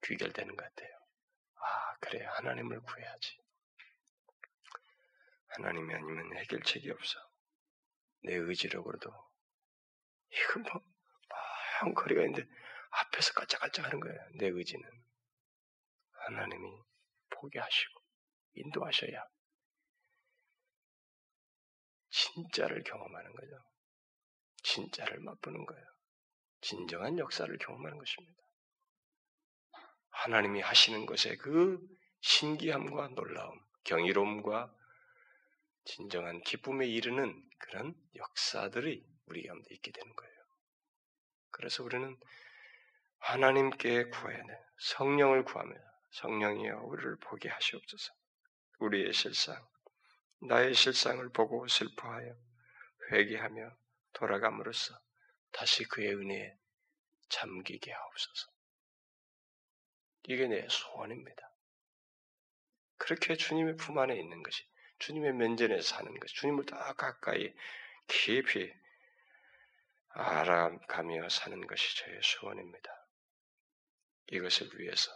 귀결되는 0.04 0.56
것 0.56 0.64
같아요. 0.64 0.98
아, 1.56 1.96
그래. 2.00 2.24
하나님을 2.26 2.80
구해야지. 2.82 3.38
하나님이 5.48 5.94
아니면 5.94 6.38
해결책이 6.38 6.90
없어. 6.92 7.20
내 8.26 8.36
의지력으로도. 8.36 9.10
이건 10.32 10.64
뭐, 10.64 10.82
아, 11.32 11.94
거리가 11.94 12.22
있는데 12.24 12.48
앞에서 12.90 13.34
깔짝깔짝 13.34 13.86
하는 13.86 14.00
거예요. 14.00 14.20
내 14.36 14.48
의지는. 14.48 14.84
하나님이 16.12 16.72
포기하시고 17.30 18.02
인도하셔야 18.56 19.24
진짜를 22.10 22.84
경험하는 22.84 23.34
거죠. 23.34 23.52
진짜를 24.64 25.20
맛보는 25.20 25.66
거예요. 25.66 25.86
진정한 26.62 27.20
역사를 27.20 27.56
경험하는 27.58 27.98
것입니다. 27.98 28.42
하나님이 30.10 30.62
하시는 30.62 31.06
것에 31.06 31.36
그 31.36 31.80
신기함과 32.22 33.10
놀라움, 33.10 33.60
경이로움과 33.84 34.74
진정한 35.86 36.42
기쁨에 36.42 36.88
이르는 36.88 37.42
그런 37.60 37.96
역사들이 38.16 39.06
우리 39.28 39.48
가운데 39.48 39.74
있게 39.76 39.92
되는 39.92 40.14
거예요. 40.16 40.36
그래서 41.52 41.84
우리는 41.84 42.18
하나님께 43.20 44.10
구해야 44.10 44.44
돼. 44.46 44.60
성령을 44.78 45.46
구하며 45.46 45.74
성령이여 46.12 46.82
우리를 46.82 47.18
보게 47.20 47.50
하시옵소서. 47.50 48.14
우리의 48.80 49.14
실상, 49.14 49.66
나의 50.42 50.74
실상을 50.74 51.28
보고 51.30 51.68
슬퍼하여 51.68 52.36
회개하며 53.12 53.78
돌아감으로써 54.14 55.00
다시 55.52 55.86
그의 55.86 56.14
은혜에 56.14 56.56
잠기게 57.30 57.92
하옵소서. 57.92 58.52
이게 60.28 60.48
내 60.48 60.68
소원입니다. 60.70 61.42
그렇게 62.98 63.36
주님의 63.36 63.76
품 63.78 63.98
안에 63.98 64.18
있는 64.18 64.42
것이, 64.42 64.64
주님의 65.00 65.34
면전에 65.34 65.82
사는 65.82 66.14
것, 66.20 66.28
주님을 66.28 66.66
더 66.66 66.78
가까이 66.94 67.54
깊이 68.08 68.74
알아가며 70.10 71.28
사는 71.30 71.68
것이 71.68 71.98
저의 71.98 72.20
소원입니다. 72.24 72.90
이것을 74.32 74.70
위해서 74.80 75.12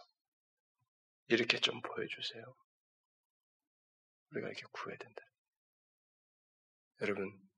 이렇게 1.28 1.60
좀 1.60 1.82
보여주세요. 1.82 2.56
우리가 4.32 4.48
이렇게 4.50 4.64
구해야 4.72 4.98
된다. 4.98 5.24
여러분, 7.02 7.50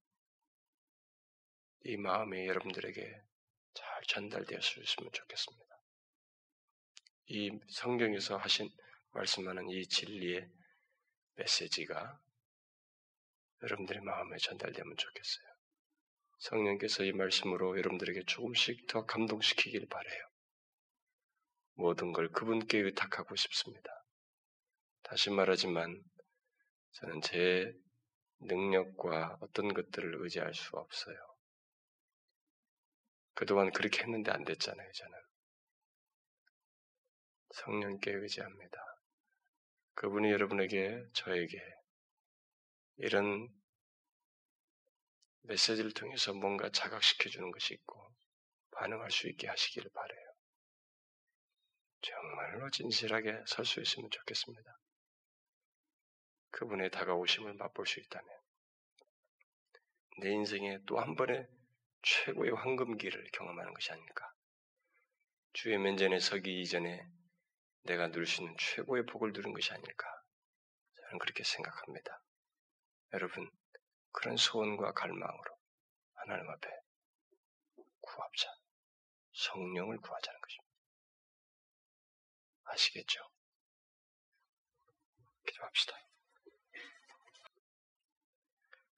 이 1.83 1.97
마음이 1.97 2.47
여러분들에게 2.47 3.23
잘 3.73 4.03
전달되었으면 4.07 4.85
좋겠습니다. 5.11 5.65
이 7.27 7.59
성경에서 7.69 8.37
하신 8.37 8.69
말씀하는 9.11 9.69
이 9.69 9.87
진리의 9.87 10.47
메시지가 11.35 12.19
여러분들의 13.63 14.01
마음에 14.03 14.37
전달되면 14.37 14.97
좋겠어요. 14.97 15.47
성령께서 16.39 17.03
이 17.03 17.11
말씀으로 17.11 17.77
여러분들에게 17.77 18.23
조금씩 18.25 18.87
더 18.87 19.05
감동시키길 19.05 19.87
바래요. 19.87 20.27
모든 21.73 22.13
걸 22.13 22.29
그분께 22.29 22.79
의탁하고 22.79 23.35
싶습니다. 23.35 23.91
다시 25.03 25.29
말하지만 25.29 26.03
저는 26.93 27.21
제 27.21 27.71
능력과 28.39 29.37
어떤 29.41 29.73
것들을 29.73 30.23
의지할 30.23 30.53
수 30.53 30.75
없어요. 30.75 31.15
그동안 33.33 33.71
그렇게 33.71 34.01
했는데 34.01 34.31
안 34.31 34.43
됐잖아요, 34.43 34.91
저는. 34.91 35.19
성령께 37.53 38.11
의지합니다. 38.11 38.90
그분이 40.01 40.31
여러분에게, 40.31 41.05
저에게 41.13 41.59
이런 42.97 43.47
메시지를 45.43 45.91
통해서 45.93 46.33
뭔가 46.33 46.71
자각시켜주는 46.71 47.51
것이 47.51 47.75
있고 47.75 48.09
반응할 48.71 49.11
수 49.11 49.29
있게 49.29 49.47
하시기를 49.47 49.91
바래요. 49.93 50.33
정말로 52.01 52.71
진실하게 52.71 53.43
설 53.45 53.63
수 53.63 53.79
있으면 53.79 54.09
좋겠습니다. 54.09 54.75
그분의 56.49 56.89
다가오심을 56.89 57.53
맛볼 57.53 57.85
수 57.85 57.99
있다면 57.99 58.27
내 60.21 60.31
인생에 60.31 60.79
또 60.87 60.99
한 60.99 61.13
번의 61.13 61.45
최고의 62.01 62.53
황금기를 62.55 63.29
경험하는 63.33 63.71
것이 63.75 63.91
아닐까. 63.91 64.33
주의 65.53 65.77
면전에 65.77 66.17
서기 66.17 66.59
이전에 66.61 67.05
내가 67.83 68.07
누릴 68.11 68.27
수 68.27 68.41
있는 68.41 68.55
최고의 68.57 69.05
복을 69.05 69.31
누린 69.33 69.53
것이 69.53 69.71
아닐까. 69.73 70.07
저는 70.95 71.19
그렇게 71.19 71.43
생각합니다. 71.43 72.21
여러분, 73.13 73.49
그런 74.11 74.37
소원과 74.37 74.93
갈망으로 74.93 75.57
하나님 76.13 76.49
앞에 76.49 76.69
구합자, 78.01 78.47
성령을 79.33 79.97
구하자는 79.97 80.39
것입니다. 80.41 80.71
아시겠죠? 82.65 83.19
기도합시다. 85.47 85.97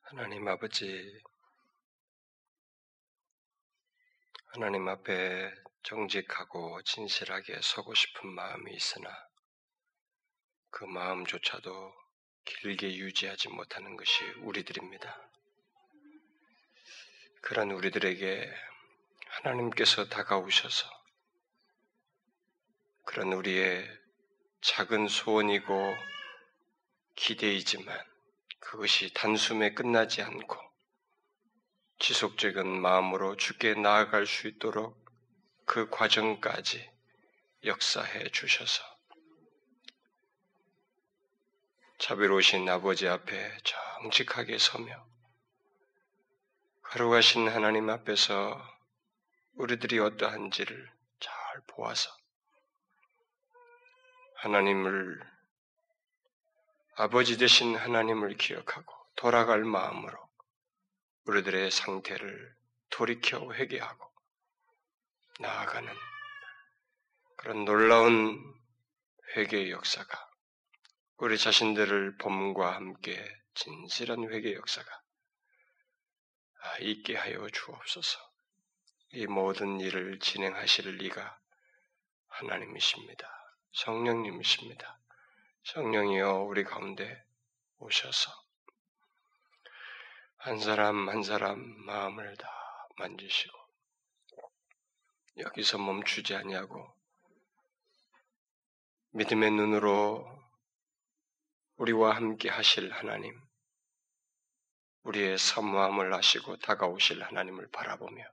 하나님 0.01 0.47
아버지, 0.47 1.21
하나님 4.47 4.88
앞에 4.88 5.62
정직하고 5.84 6.81
진실하게 6.84 7.59
서고 7.61 7.93
싶은 7.93 8.29
마음이 8.29 8.73
있으나 8.73 9.09
그 10.69 10.86
마음조차도 10.86 11.93
길게 12.45 12.95
유지하지 12.95 13.49
못하는 13.49 13.95
것이 13.97 14.23
우리들입니다. 14.41 15.29
그런 17.41 17.71
우리들에게 17.71 18.49
하나님께서 19.27 20.07
다가오셔서 20.07 20.89
그런 23.03 23.34
우리의 23.34 23.86
작은 24.61 25.09
소원이고 25.09 25.95
기대이지만 27.15 27.99
그것이 28.59 29.13
단숨에 29.13 29.73
끝나지 29.73 30.21
않고 30.21 30.57
지속적인 31.99 32.65
마음으로 32.81 33.36
주께 33.36 33.73
나아갈 33.73 34.25
수 34.25 34.47
있도록 34.47 35.02
그 35.74 35.89
과정까지 35.89 36.88
역사해 37.65 38.30
주셔서 38.30 38.84
자비로우신 41.97 42.69
아버지 42.69 43.07
앞에 43.07 43.57
정직하게 43.63 44.59
서며 44.59 45.03
거룩하신 46.84 47.49
하나님 47.49 47.89
앞에서 47.89 48.63
우리들이 49.55 49.97
어떠한지를 49.97 50.91
잘 51.19 51.61
보아서 51.65 52.15
하나님을 54.36 55.28
아버지 56.97 57.39
되신 57.39 57.76
하나님을 57.78 58.38
기억하고 58.38 58.93
돌아갈 59.15 59.63
마음으로 59.63 60.19
우리들의 61.26 61.71
상태를 61.71 62.55
돌이켜 62.91 63.51
회개하고 63.55 64.12
나아가는 65.39 65.93
그런 67.38 67.65
놀라운 67.65 68.39
회개의 69.36 69.71
역사가 69.71 70.29
우리 71.17 71.38
자신들을 71.38 72.17
범과 72.17 72.75
함께 72.75 73.17
진실한 73.55 74.31
회개 74.31 74.53
역사가 74.53 75.01
아, 76.61 76.77
있게 76.79 77.15
하여 77.17 77.47
주옵소서. 77.49 78.19
이 79.13 79.27
모든 79.27 79.79
일을 79.79 80.19
진행하실 80.19 80.97
리가 80.97 81.39
하나님이십니다. 82.27 83.27
성령님이십니다. 83.73 84.99
성령이여 85.65 86.39
우리 86.43 86.63
가운데 86.63 87.23
오셔서 87.79 88.31
한 90.38 90.59
사람 90.59 91.09
한 91.09 91.23
사람 91.23 91.59
마음을 91.86 92.36
다 92.38 92.49
만지시고 92.97 93.62
여기서 95.38 95.77
멈추지 95.77 96.36
아니하고 96.36 96.95
믿음의 99.11 99.51
눈으로 99.51 100.43
우리와 101.75 102.15
함께 102.15 102.49
하실 102.49 102.91
하나님, 102.91 103.39
우리의 105.03 105.38
사모함을 105.38 106.13
아시고 106.13 106.57
다가오실 106.57 107.23
하나님을 107.23 107.69
바라보며 107.71 108.23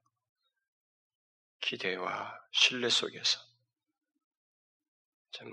기대와 1.61 2.41
신뢰 2.53 2.89
속에서 2.89 3.41
참 5.33 5.49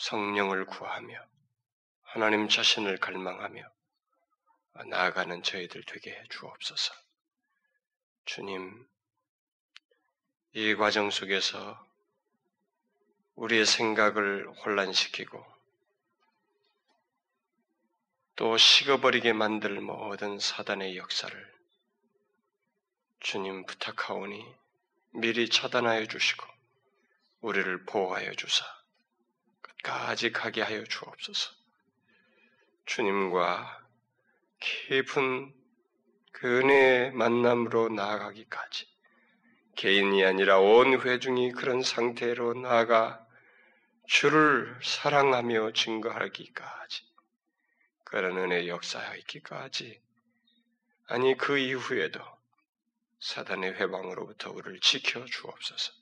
성령을 0.00 0.66
구하며 0.66 1.26
하나님 2.02 2.48
자신을 2.48 2.98
갈망하며 2.98 3.62
나아가는 4.88 5.42
저희들 5.42 5.84
되게 5.84 6.12
해 6.12 6.24
주옵소서. 6.30 6.94
주님, 8.24 8.88
이 10.52 10.74
과정 10.74 11.10
속에서 11.10 11.86
우리의 13.36 13.64
생각을 13.64 14.50
혼란시키고 14.50 15.46
또 18.34 18.56
식어버리게 18.56 19.32
만들 19.32 19.80
모든 19.80 20.40
사단의 20.40 20.96
역사를 20.96 21.54
주님 23.20 23.64
부탁하오니 23.64 24.44
미리 25.12 25.48
차단하여 25.48 26.06
주시고 26.06 26.44
우리를 27.42 27.84
보호하여 27.84 28.32
주사 28.32 28.64
끝까지 29.60 30.32
가게 30.32 30.62
하여 30.62 30.82
주옵소서. 30.82 31.52
주님과 32.86 33.86
깊은 34.58 35.54
그 36.32 36.58
은혜의 36.58 37.12
만남으로 37.12 37.90
나아가기까지 37.90 38.99
개인이 39.80 40.22
아니라 40.26 40.58
온 40.58 41.00
회중이 41.00 41.52
그런 41.52 41.82
상태로 41.82 42.52
나아가 42.52 43.26
주를 44.06 44.78
사랑하며 44.84 45.72
증거하기까지 45.72 47.02
그런 48.04 48.36
은혜 48.36 48.68
역사하기까지 48.68 50.02
아니 51.06 51.34
그 51.34 51.56
이후에도 51.56 52.20
사단의 53.20 53.72
회방으로부터 53.80 54.50
우리를 54.50 54.80
지켜 54.80 55.24
주옵소서. 55.24 55.94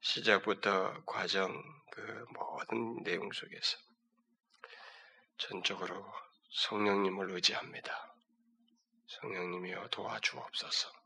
시작부터 0.00 1.04
과정 1.04 1.62
그 1.92 2.24
모든 2.30 3.04
내용 3.04 3.30
속에서 3.30 3.78
전적으로 5.38 6.04
성령님을 6.50 7.30
의지합니다. 7.30 8.12
성령님이여 9.06 9.86
도와주옵소서. 9.92 11.05